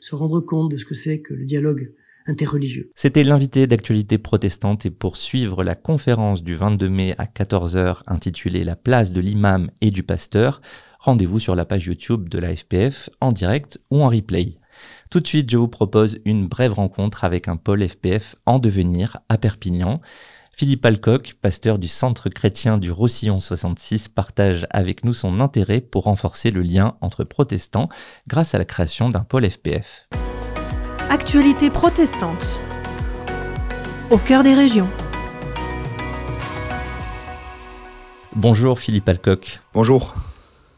se 0.00 0.14
rendre 0.14 0.40
compte 0.40 0.70
de 0.70 0.76
ce 0.76 0.84
que 0.84 0.94
c'est 0.94 1.20
que 1.20 1.34
le 1.34 1.44
dialogue 1.44 1.92
interreligieux. 2.26 2.90
C'était 2.94 3.24
l'invité 3.24 3.66
d'actualité 3.66 4.18
protestante 4.18 4.86
et 4.86 4.90
pour 4.90 5.16
suivre 5.16 5.64
la 5.64 5.74
conférence 5.74 6.42
du 6.42 6.54
22 6.54 6.88
mai 6.88 7.14
à 7.18 7.24
14h 7.24 8.02
intitulée 8.06 8.64
La 8.64 8.76
place 8.76 9.12
de 9.12 9.20
l'imam 9.20 9.70
et 9.80 9.90
du 9.90 10.02
pasteur, 10.02 10.60
rendez-vous 10.98 11.38
sur 11.38 11.54
la 11.54 11.64
page 11.64 11.86
YouTube 11.86 12.28
de 12.28 12.38
la 12.38 12.54
FPF 12.54 13.10
en 13.20 13.32
direct 13.32 13.80
ou 13.90 14.02
en 14.02 14.08
replay. 14.08 14.58
Tout 15.10 15.20
de 15.20 15.26
suite, 15.26 15.50
je 15.50 15.58
vous 15.58 15.68
propose 15.68 16.20
une 16.24 16.46
brève 16.46 16.72
rencontre 16.72 17.24
avec 17.24 17.48
un 17.48 17.56
pôle 17.56 17.86
FPF 17.86 18.36
en 18.46 18.58
devenir 18.58 19.18
à 19.28 19.36
Perpignan. 19.36 20.00
Philippe 20.60 20.84
Alcock, 20.84 21.36
pasteur 21.40 21.78
du 21.78 21.88
Centre 21.88 22.28
chrétien 22.28 22.76
du 22.76 22.90
Roussillon 22.90 23.38
66, 23.38 24.10
partage 24.10 24.66
avec 24.68 25.04
nous 25.04 25.14
son 25.14 25.40
intérêt 25.40 25.80
pour 25.80 26.04
renforcer 26.04 26.50
le 26.50 26.60
lien 26.60 26.98
entre 27.00 27.24
protestants 27.24 27.88
grâce 28.28 28.54
à 28.54 28.58
la 28.58 28.66
création 28.66 29.08
d'un 29.08 29.20
pôle 29.20 29.50
FPF. 29.50 30.06
Actualité 31.08 31.70
protestante. 31.70 32.60
Au 34.10 34.18
cœur 34.18 34.42
des 34.42 34.52
régions. 34.52 34.90
Bonjour 38.36 38.78
Philippe 38.78 39.08
Alcock. 39.08 39.60
Bonjour. 39.72 40.14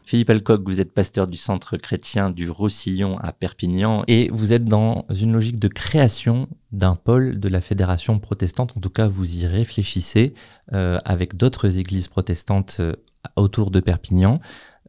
Philippe 0.05 0.29
Alcock, 0.29 0.61
vous 0.65 0.81
êtes 0.81 0.93
pasteur 0.93 1.27
du 1.27 1.37
centre 1.37 1.77
chrétien 1.77 2.29
du 2.29 2.49
Roussillon 2.49 3.17
à 3.19 3.31
Perpignan 3.31 4.03
et 4.07 4.29
vous 4.33 4.51
êtes 4.51 4.65
dans 4.65 5.05
une 5.09 5.31
logique 5.31 5.59
de 5.59 5.69
création 5.69 6.47
d'un 6.71 6.95
pôle 6.95 7.39
de 7.39 7.47
la 7.47 7.61
fédération 7.61 8.19
protestante. 8.19 8.73
En 8.75 8.81
tout 8.81 8.89
cas, 8.89 9.07
vous 9.07 9.37
y 9.37 9.47
réfléchissez 9.47 10.33
euh, 10.73 10.97
avec 11.05 11.37
d'autres 11.37 11.79
églises 11.79 12.09
protestantes 12.09 12.77
euh, 12.81 12.93
autour 13.37 13.71
de 13.71 13.79
Perpignan. 13.79 14.41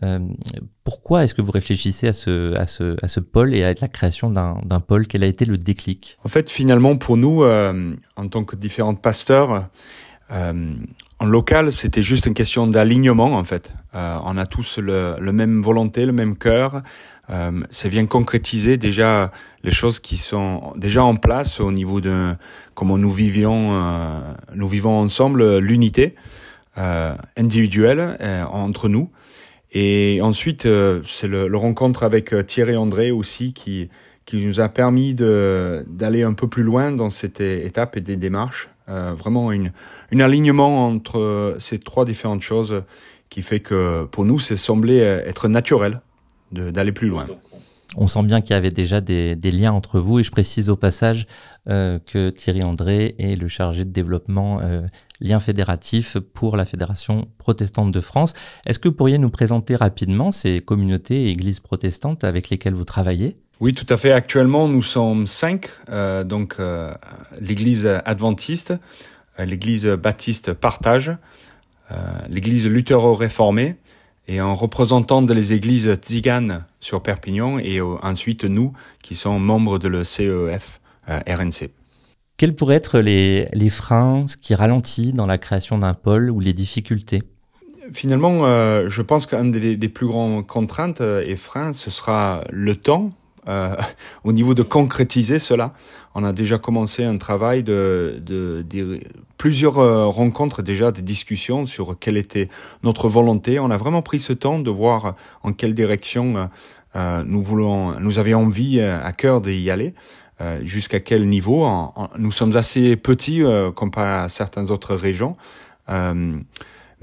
Euh, 0.02 0.18
pourquoi 0.82 1.22
est-ce 1.22 1.34
que 1.34 1.42
vous 1.42 1.52
réfléchissez 1.52 2.08
à 2.08 2.12
ce, 2.12 2.54
à, 2.56 2.66
ce, 2.66 2.96
à 3.00 3.06
ce 3.06 3.20
pôle 3.20 3.54
et 3.54 3.62
à 3.62 3.72
la 3.80 3.88
création 3.88 4.30
d'un 4.30 4.80
pôle? 4.80 5.06
Quel 5.06 5.22
a 5.22 5.26
été 5.26 5.44
le 5.44 5.58
déclic? 5.58 6.18
En 6.24 6.28
fait, 6.28 6.50
finalement, 6.50 6.96
pour 6.96 7.16
nous, 7.16 7.44
en 7.44 8.28
tant 8.28 8.44
que 8.44 8.56
différents 8.56 8.96
pasteurs, 8.96 9.70
euh, 10.32 10.66
en 11.24 11.26
local, 11.26 11.72
c'était 11.72 12.02
juste 12.02 12.26
une 12.26 12.34
question 12.34 12.66
d'alignement, 12.66 13.34
en 13.34 13.44
fait. 13.44 13.72
Euh, 13.94 14.18
on 14.24 14.36
a 14.36 14.46
tous 14.46 14.78
le, 14.78 15.16
même 15.32 15.62
volonté, 15.62 16.04
le 16.06 16.12
même 16.12 16.36
cœur. 16.36 16.82
Euh, 17.30 17.62
ça 17.70 17.88
vient 17.88 18.04
concrétiser 18.04 18.76
déjà 18.76 19.30
les 19.62 19.70
choses 19.70 19.98
qui 20.00 20.18
sont 20.18 20.74
déjà 20.76 21.02
en 21.02 21.16
place 21.16 21.60
au 21.60 21.72
niveau 21.72 22.02
de 22.02 22.34
comment 22.74 22.98
nous 22.98 23.10
vivions, 23.10 23.92
nous 24.54 24.68
vivons 24.68 24.98
ensemble 24.98 25.58
l'unité 25.58 26.14
individuelle 27.36 28.18
entre 28.52 28.88
nous. 28.88 29.10
Et 29.74 30.20
ensuite, 30.22 30.66
euh, 30.66 31.00
c'est 31.04 31.26
le, 31.26 31.56
rencontre 31.56 32.04
avec 32.04 32.32
euh, 32.32 32.44
Thierry 32.44 32.76
André 32.76 33.10
aussi 33.10 33.52
qui 33.52 33.90
nous 34.32 34.60
a 34.60 34.68
permis 34.68 35.14
d'aller 35.14 36.22
un 36.22 36.32
peu 36.32 36.48
plus 36.48 36.62
loin 36.62 36.92
dans 36.92 37.10
cette 37.10 37.40
étape 37.40 37.96
et 37.96 38.00
des 38.00 38.16
démarches. 38.16 38.68
Euh, 38.88 39.14
vraiment 39.14 39.50
une, 39.52 39.72
une 40.10 40.20
alignement 40.20 40.86
entre 40.86 41.56
ces 41.58 41.78
trois 41.78 42.04
différentes 42.04 42.42
choses 42.42 42.82
qui 43.30 43.42
fait 43.42 43.60
que 43.60 44.04
pour 44.04 44.24
nous, 44.24 44.38
c'est 44.38 44.56
semblé 44.56 44.98
être 44.98 45.48
naturel 45.48 46.00
d'aller 46.52 46.92
plus 46.92 47.08
loin 47.08 47.26
on 47.96 48.08
sent 48.08 48.22
bien 48.22 48.40
qu'il 48.40 48.54
y 48.54 48.56
avait 48.56 48.70
déjà 48.70 49.00
des, 49.00 49.36
liens 49.36 49.72
entre 49.72 50.00
vous 50.00 50.18
et 50.18 50.22
je 50.22 50.30
précise 50.30 50.70
au 50.70 50.76
passage 50.76 51.26
euh, 51.68 51.98
que 51.98 52.30
Thierry 52.30 52.62
André 52.62 53.14
est 53.18 53.36
le 53.40 53.48
chargé 53.48 53.84
de 53.84 53.90
développement 53.90 54.60
euh, 54.60 54.82
lien 55.20 55.40
fédératif 55.40 56.18
pour 56.18 56.56
la 56.56 56.64
Fédération 56.64 57.28
protestante 57.38 57.90
de 57.90 58.00
France. 58.00 58.34
Est-ce 58.66 58.78
que 58.78 58.88
vous 58.88 58.94
pourriez 58.94 59.18
nous 59.18 59.30
présenter 59.30 59.76
rapidement 59.76 60.32
ces 60.32 60.60
communautés 60.60 61.24
et 61.24 61.30
églises 61.30 61.60
protestantes 61.60 62.24
avec 62.24 62.50
lesquelles 62.50 62.74
vous 62.74 62.84
travaillez? 62.84 63.36
Oui, 63.60 63.72
tout 63.72 63.86
à 63.88 63.96
fait. 63.96 64.12
Actuellement, 64.12 64.68
nous 64.68 64.82
sommes 64.82 65.26
cinq. 65.26 65.68
Euh, 65.88 66.24
donc, 66.24 66.56
l'Église 67.40 67.86
adventiste, 68.04 68.74
l'Église 69.38 69.86
baptiste 69.86 70.52
Partage, 70.52 71.16
l'Église 72.28 72.66
luthéro-réformée, 72.66 73.76
et 74.28 74.40
en 74.40 74.54
représentant 74.54 75.20
les 75.22 75.52
églises 75.52 75.92
tziganes 76.00 76.64
sur 76.80 77.02
Perpignan 77.02 77.58
et 77.58 77.78
euh, 77.78 77.96
ensuite 78.02 78.44
nous 78.44 78.72
qui 79.02 79.14
sommes 79.14 79.42
membres 79.42 79.78
de 79.78 79.88
le 79.88 80.04
CEF 80.04 80.80
euh, 81.08 81.20
RNC. 81.26 81.70
Quels 82.36 82.54
pourraient 82.54 82.76
être 82.76 83.00
les, 83.00 83.48
les 83.52 83.70
freins, 83.70 84.24
ce 84.26 84.36
qui 84.36 84.54
ralentit 84.54 85.12
dans 85.12 85.26
la 85.26 85.38
création 85.38 85.78
d'un 85.78 85.94
pôle 85.94 86.30
ou 86.30 86.40
les 86.40 86.52
difficultés? 86.52 87.22
Finalement, 87.92 88.46
euh, 88.46 88.88
je 88.88 89.02
pense 89.02 89.26
qu'un 89.26 89.44
des, 89.44 89.76
des, 89.76 89.88
plus 89.88 90.06
grandes 90.06 90.46
contraintes 90.46 91.00
et 91.00 91.36
freins, 91.36 91.72
ce 91.74 91.90
sera 91.90 92.42
le 92.50 92.74
temps 92.76 93.12
euh, 93.48 93.76
au 94.24 94.32
niveau 94.32 94.54
de 94.54 94.62
concrétiser 94.62 95.38
cela. 95.38 95.72
On 96.14 96.24
a 96.24 96.32
déjà 96.32 96.58
commencé 96.58 97.04
un 97.04 97.18
travail 97.18 97.62
de, 97.62 98.22
de, 98.24 98.64
de 98.68 99.00
plusieurs 99.36 99.78
euh, 99.78 100.06
rencontres 100.06 100.62
déjà, 100.62 100.92
des 100.92 101.02
discussions 101.02 101.66
sur 101.66 101.98
quelle 101.98 102.16
était 102.16 102.48
notre 102.82 103.08
volonté. 103.08 103.58
On 103.58 103.70
a 103.70 103.76
vraiment 103.76 104.02
pris 104.02 104.20
ce 104.20 104.32
temps 104.32 104.58
de 104.58 104.70
voir 104.70 105.14
en 105.42 105.52
quelle 105.52 105.74
direction 105.74 106.48
euh, 106.96 107.24
nous 107.26 107.42
voulons, 107.42 107.98
nous 107.98 108.18
avions 108.18 108.42
envie 108.42 108.80
à 108.80 109.12
cœur 109.12 109.40
d'y 109.40 109.70
aller. 109.70 109.94
Euh, 110.40 110.60
jusqu'à 110.64 110.98
quel 110.98 111.28
niveau. 111.28 111.64
nous 112.18 112.32
sommes 112.32 112.56
assez 112.56 112.96
petits 112.96 113.44
euh, 113.44 113.70
comparé 113.70 114.24
à 114.24 114.28
certaines 114.28 114.72
autres 114.72 114.96
régions. 114.96 115.36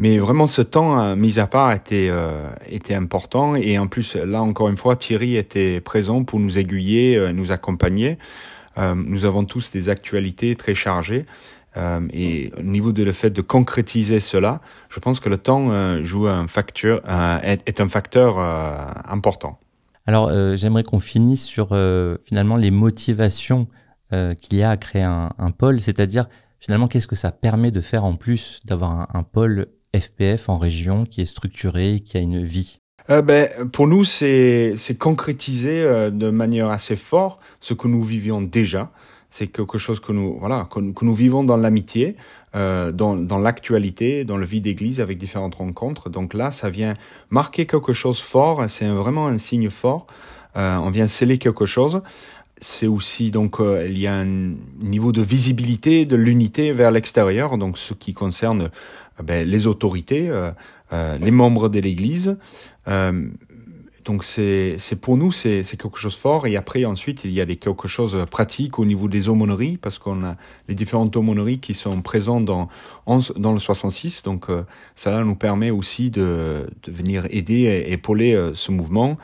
Euh, 0.01 0.07
mais 0.11 0.17
vraiment, 0.17 0.47
ce 0.47 0.61
temps 0.61 1.15
mis 1.15 1.39
à 1.39 1.47
part 1.47 1.71
était, 1.73 2.09
était 2.67 2.95
important. 2.95 3.55
Et 3.55 3.77
en 3.77 3.87
plus, 3.87 4.15
là, 4.15 4.41
encore 4.41 4.69
une 4.69 4.77
fois, 4.77 4.95
Thierry 4.95 5.35
était 5.35 5.79
présent 5.79 6.23
pour 6.23 6.39
nous 6.39 6.57
aiguiller, 6.57 7.31
nous 7.33 7.51
accompagner. 7.51 8.17
nous 8.77 9.25
avons 9.25 9.45
tous 9.45 9.71
des 9.71 9.89
actualités 9.89 10.55
très 10.55 10.73
chargées. 10.73 11.25
et 12.11 12.51
au 12.57 12.63
niveau 12.63 12.91
de 12.91 13.03
le 13.03 13.11
fait 13.11 13.29
de 13.29 13.41
concrétiser 13.41 14.19
cela, 14.19 14.61
je 14.89 14.99
pense 14.99 15.19
que 15.19 15.29
le 15.29 15.37
temps 15.37 16.03
joue 16.03 16.27
un 16.27 16.47
facteur, 16.47 17.01
est, 17.43 17.79
un 17.79 17.87
facteur 17.87 18.39
important. 18.39 19.59
Alors, 20.07 20.29
euh, 20.29 20.55
j'aimerais 20.55 20.83
qu'on 20.83 20.99
finisse 20.99 21.45
sur 21.45 21.69
euh, 21.71 22.17
finalement 22.25 22.57
les 22.57 22.71
motivations 22.71 23.67
euh, 24.13 24.33
qu'il 24.33 24.57
y 24.57 24.63
a 24.63 24.71
à 24.71 24.77
créer 24.77 25.03
un, 25.03 25.51
pôle, 25.57 25.79
c'est-à-dire 25.79 26.27
finalement 26.59 26.87
qu'est-ce 26.87 27.07
que 27.07 27.15
ça 27.15 27.31
permet 27.31 27.71
de 27.71 27.81
faire 27.81 28.03
en 28.03 28.15
plus 28.15 28.59
d'avoir 28.65 29.15
un, 29.15 29.23
pôle 29.23 29.67
FPF 29.97 30.49
en 30.49 30.57
région 30.57 31.05
qui 31.05 31.21
est 31.21 31.25
structuré, 31.25 32.01
qui 32.05 32.17
a 32.17 32.19
une 32.21 32.43
vie. 32.45 32.79
ben, 33.09 33.49
pour 33.71 33.87
nous, 33.87 34.05
c'est 34.05 34.75
concrétiser 34.97 35.81
de 36.11 36.29
manière 36.29 36.69
assez 36.69 36.95
forte 36.95 37.39
ce 37.59 37.73
que 37.73 37.87
nous 37.87 38.03
vivions 38.03 38.41
déjà. 38.41 38.91
C'est 39.29 39.47
quelque 39.47 39.77
chose 39.77 39.99
que 39.99 40.11
nous 40.11 40.37
voilà 40.39 40.67
que 40.69 41.05
nous 41.05 41.13
vivons 41.13 41.43
dans 41.43 41.57
l'amitié, 41.57 42.17
euh, 42.53 42.91
dans, 42.91 43.15
dans 43.15 43.37
l'actualité, 43.37 44.25
dans 44.25 44.35
le 44.35 44.45
vie 44.45 44.59
d'église 44.59 44.99
avec 44.99 45.17
différentes 45.17 45.55
rencontres. 45.55 46.09
Donc 46.09 46.33
là, 46.33 46.51
ça 46.51 46.69
vient 46.69 46.95
marquer 47.29 47.65
quelque 47.65 47.93
chose 47.93 48.19
fort, 48.19 48.65
c'est 48.67 48.89
vraiment 48.89 49.27
un 49.27 49.37
signe 49.37 49.69
fort. 49.69 50.05
Euh, 50.57 50.75
on 50.75 50.89
vient 50.89 51.07
sceller 51.07 51.37
quelque 51.37 51.65
chose. 51.65 52.01
C'est 52.63 52.85
aussi 52.85 53.31
donc 53.31 53.59
euh, 53.59 53.87
il 53.89 53.97
y 53.97 54.05
a 54.05 54.13
un 54.13 54.53
niveau 54.81 55.11
de 55.11 55.21
visibilité 55.23 56.05
de 56.05 56.15
l'unité 56.15 56.71
vers 56.73 56.91
l'extérieur, 56.91 57.57
donc 57.57 57.79
ce 57.79 57.95
qui 57.95 58.13
concerne 58.13 58.69
euh, 59.19 59.23
ben, 59.23 59.47
les 59.47 59.65
autorités, 59.65 60.29
euh, 60.29 60.51
les 61.17 61.31
membres 61.31 61.69
de 61.69 61.79
l'Église, 61.79 62.37
donc 64.05 64.23
c'est 64.23 64.77
pour 64.99 65.17
nous 65.17 65.31
c'est 65.31 65.63
quelque 65.63 65.97
chose 65.97 66.13
de 66.13 66.19
fort. 66.19 66.47
Et 66.47 66.55
après 66.55 66.85
ensuite 66.85 67.23
il 67.23 67.31
y 67.31 67.41
a 67.41 67.45
des 67.45 67.55
quelque 67.55 67.87
chose 67.87 68.13
de 68.13 68.25
pratique 68.25 68.79
au 68.79 68.85
niveau 68.85 69.07
des 69.07 69.29
aumôneries 69.29 69.77
parce 69.77 69.99
qu'on 69.99 70.23
a 70.23 70.35
les 70.67 70.75
différentes 70.75 71.15
aumôneries 71.15 71.59
qui 71.59 71.73
sont 71.73 72.01
présentes 72.01 72.45
dans 72.45 72.69
dans 73.07 73.53
le 73.53 73.59
66 73.59 74.23
donc 74.23 74.49
euh, 74.49 74.63
ça 74.95 75.23
nous 75.23 75.35
permet 75.35 75.71
aussi 75.71 76.11
de, 76.11 76.67
de 76.83 76.91
venir 76.91 77.27
aider 77.29 77.63
et 77.63 77.91
épauler 77.91 78.33
euh, 78.33 78.53
ce 78.53 78.71
mouvement 78.71 79.17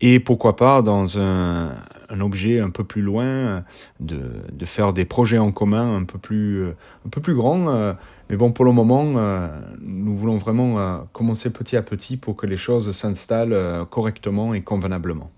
et 0.00 0.20
pourquoi 0.20 0.56
pas 0.56 0.82
dans 0.82 1.18
un, 1.18 1.72
un 2.08 2.20
objet 2.20 2.60
un 2.60 2.70
peu 2.70 2.84
plus 2.84 3.02
loin 3.02 3.64
de, 4.00 4.20
de, 4.52 4.64
faire 4.64 4.92
des 4.92 5.04
projets 5.04 5.38
en 5.38 5.52
commun 5.52 5.96
un 5.96 6.04
peu 6.04 6.18
plus 6.18 6.66
un 6.66 7.08
peu 7.10 7.20
plus 7.20 7.34
grands 7.34 7.68
euh, 7.68 7.92
mais 8.30 8.36
bon 8.36 8.52
pour 8.52 8.64
le 8.64 8.72
moment 8.72 9.14
euh, 9.16 9.48
nous 9.80 10.14
voulons 10.14 10.38
vraiment 10.38 10.78
euh, 10.78 10.98
commencer 11.12 11.50
petit 11.50 11.76
à 11.76 11.82
petit 11.82 12.16
pour 12.16 12.36
que 12.36 12.46
les 12.46 12.56
choses 12.56 12.92
s'installent 12.92 13.86
correctement 13.90 14.54
et 14.54 14.62
convenablement 14.62 15.30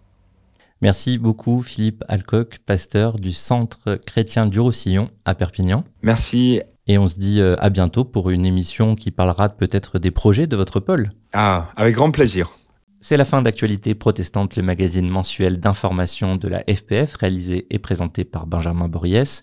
Merci 0.83 1.18
beaucoup 1.18 1.61
Philippe 1.61 2.03
Alcock, 2.09 2.57
pasteur 2.64 3.18
du 3.18 3.33
Centre 3.33 3.96
chrétien 4.07 4.46
du 4.46 4.61
Roussillon 4.61 5.11
à 5.27 5.35
Perpignan. 5.35 5.85
Merci. 6.03 6.62
Et 6.87 6.96
on 6.96 7.07
se 7.07 7.18
dit 7.18 7.42
à 7.42 7.68
bientôt 7.68 8.03
pour 8.03 8.31
une 8.31 8.46
émission 8.46 8.94
qui 8.94 9.11
parlera 9.11 9.51
peut-être 9.51 9.99
des 9.99 10.11
projets 10.11 10.46
de 10.46 10.57
votre 10.57 10.81
pôle. 10.81 11.11
Ah, 11.35 11.68
avec 11.77 11.96
grand 11.96 12.11
plaisir. 12.11 12.57
C'est 13.02 13.16
la 13.16 13.24
fin 13.24 13.40
d'Actualité 13.40 13.94
protestante, 13.94 14.56
le 14.56 14.62
magazine 14.62 15.08
mensuel 15.08 15.58
d'information 15.58 16.36
de 16.36 16.48
la 16.48 16.62
FPF, 16.68 17.14
réalisé 17.14 17.66
et 17.70 17.78
présenté 17.78 18.24
par 18.24 18.46
Benjamin 18.46 18.88
Boriès. 18.88 19.40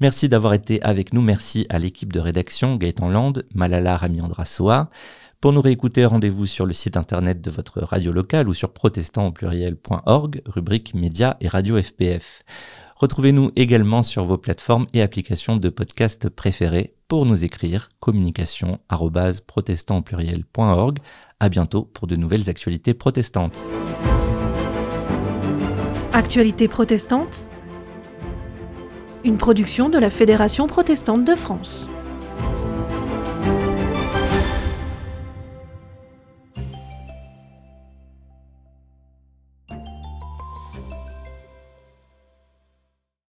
Merci 0.00 0.28
d'avoir 0.28 0.54
été 0.54 0.82
avec 0.82 1.12
nous. 1.12 1.22
Merci 1.22 1.66
à 1.68 1.78
l'équipe 1.78 2.12
de 2.12 2.18
rédaction, 2.18 2.74
Gaëtan 2.74 3.08
Land, 3.08 3.34
Malala 3.54 3.96
Ramiandra 3.96 4.42
Pour 5.40 5.52
nous 5.52 5.60
réécouter, 5.60 6.04
rendez-vous 6.04 6.46
sur 6.46 6.66
le 6.66 6.72
site 6.72 6.96
internet 6.96 7.40
de 7.40 7.50
votre 7.52 7.80
radio 7.80 8.10
locale 8.10 8.48
ou 8.48 8.54
sur 8.54 8.72
protestant 8.72 9.32
rubrique 10.44 10.92
médias 10.94 11.36
et 11.40 11.46
radio 11.46 11.80
FPF. 11.80 12.42
Retrouvez-nous 12.96 13.52
également 13.54 14.02
sur 14.02 14.24
vos 14.24 14.38
plateformes 14.38 14.86
et 14.94 15.02
applications 15.02 15.56
de 15.56 15.68
podcast 15.68 16.28
préférées 16.28 16.94
pour 17.08 17.24
nous 17.24 17.44
écrire 17.44 17.90
communication 18.00 18.80
pluriel.org 20.02 20.98
à 21.40 21.48
bientôt 21.48 21.82
pour 21.82 22.06
de 22.06 22.16
nouvelles 22.16 22.48
actualités 22.48 22.94
protestantes. 22.94 23.66
Actualité 26.12 26.66
protestante 26.66 27.46
Une 29.22 29.36
production 29.36 29.90
de 29.90 29.98
la 29.98 30.08
Fédération 30.08 30.66
protestante 30.66 31.24
de 31.24 31.34
France. 31.34 31.90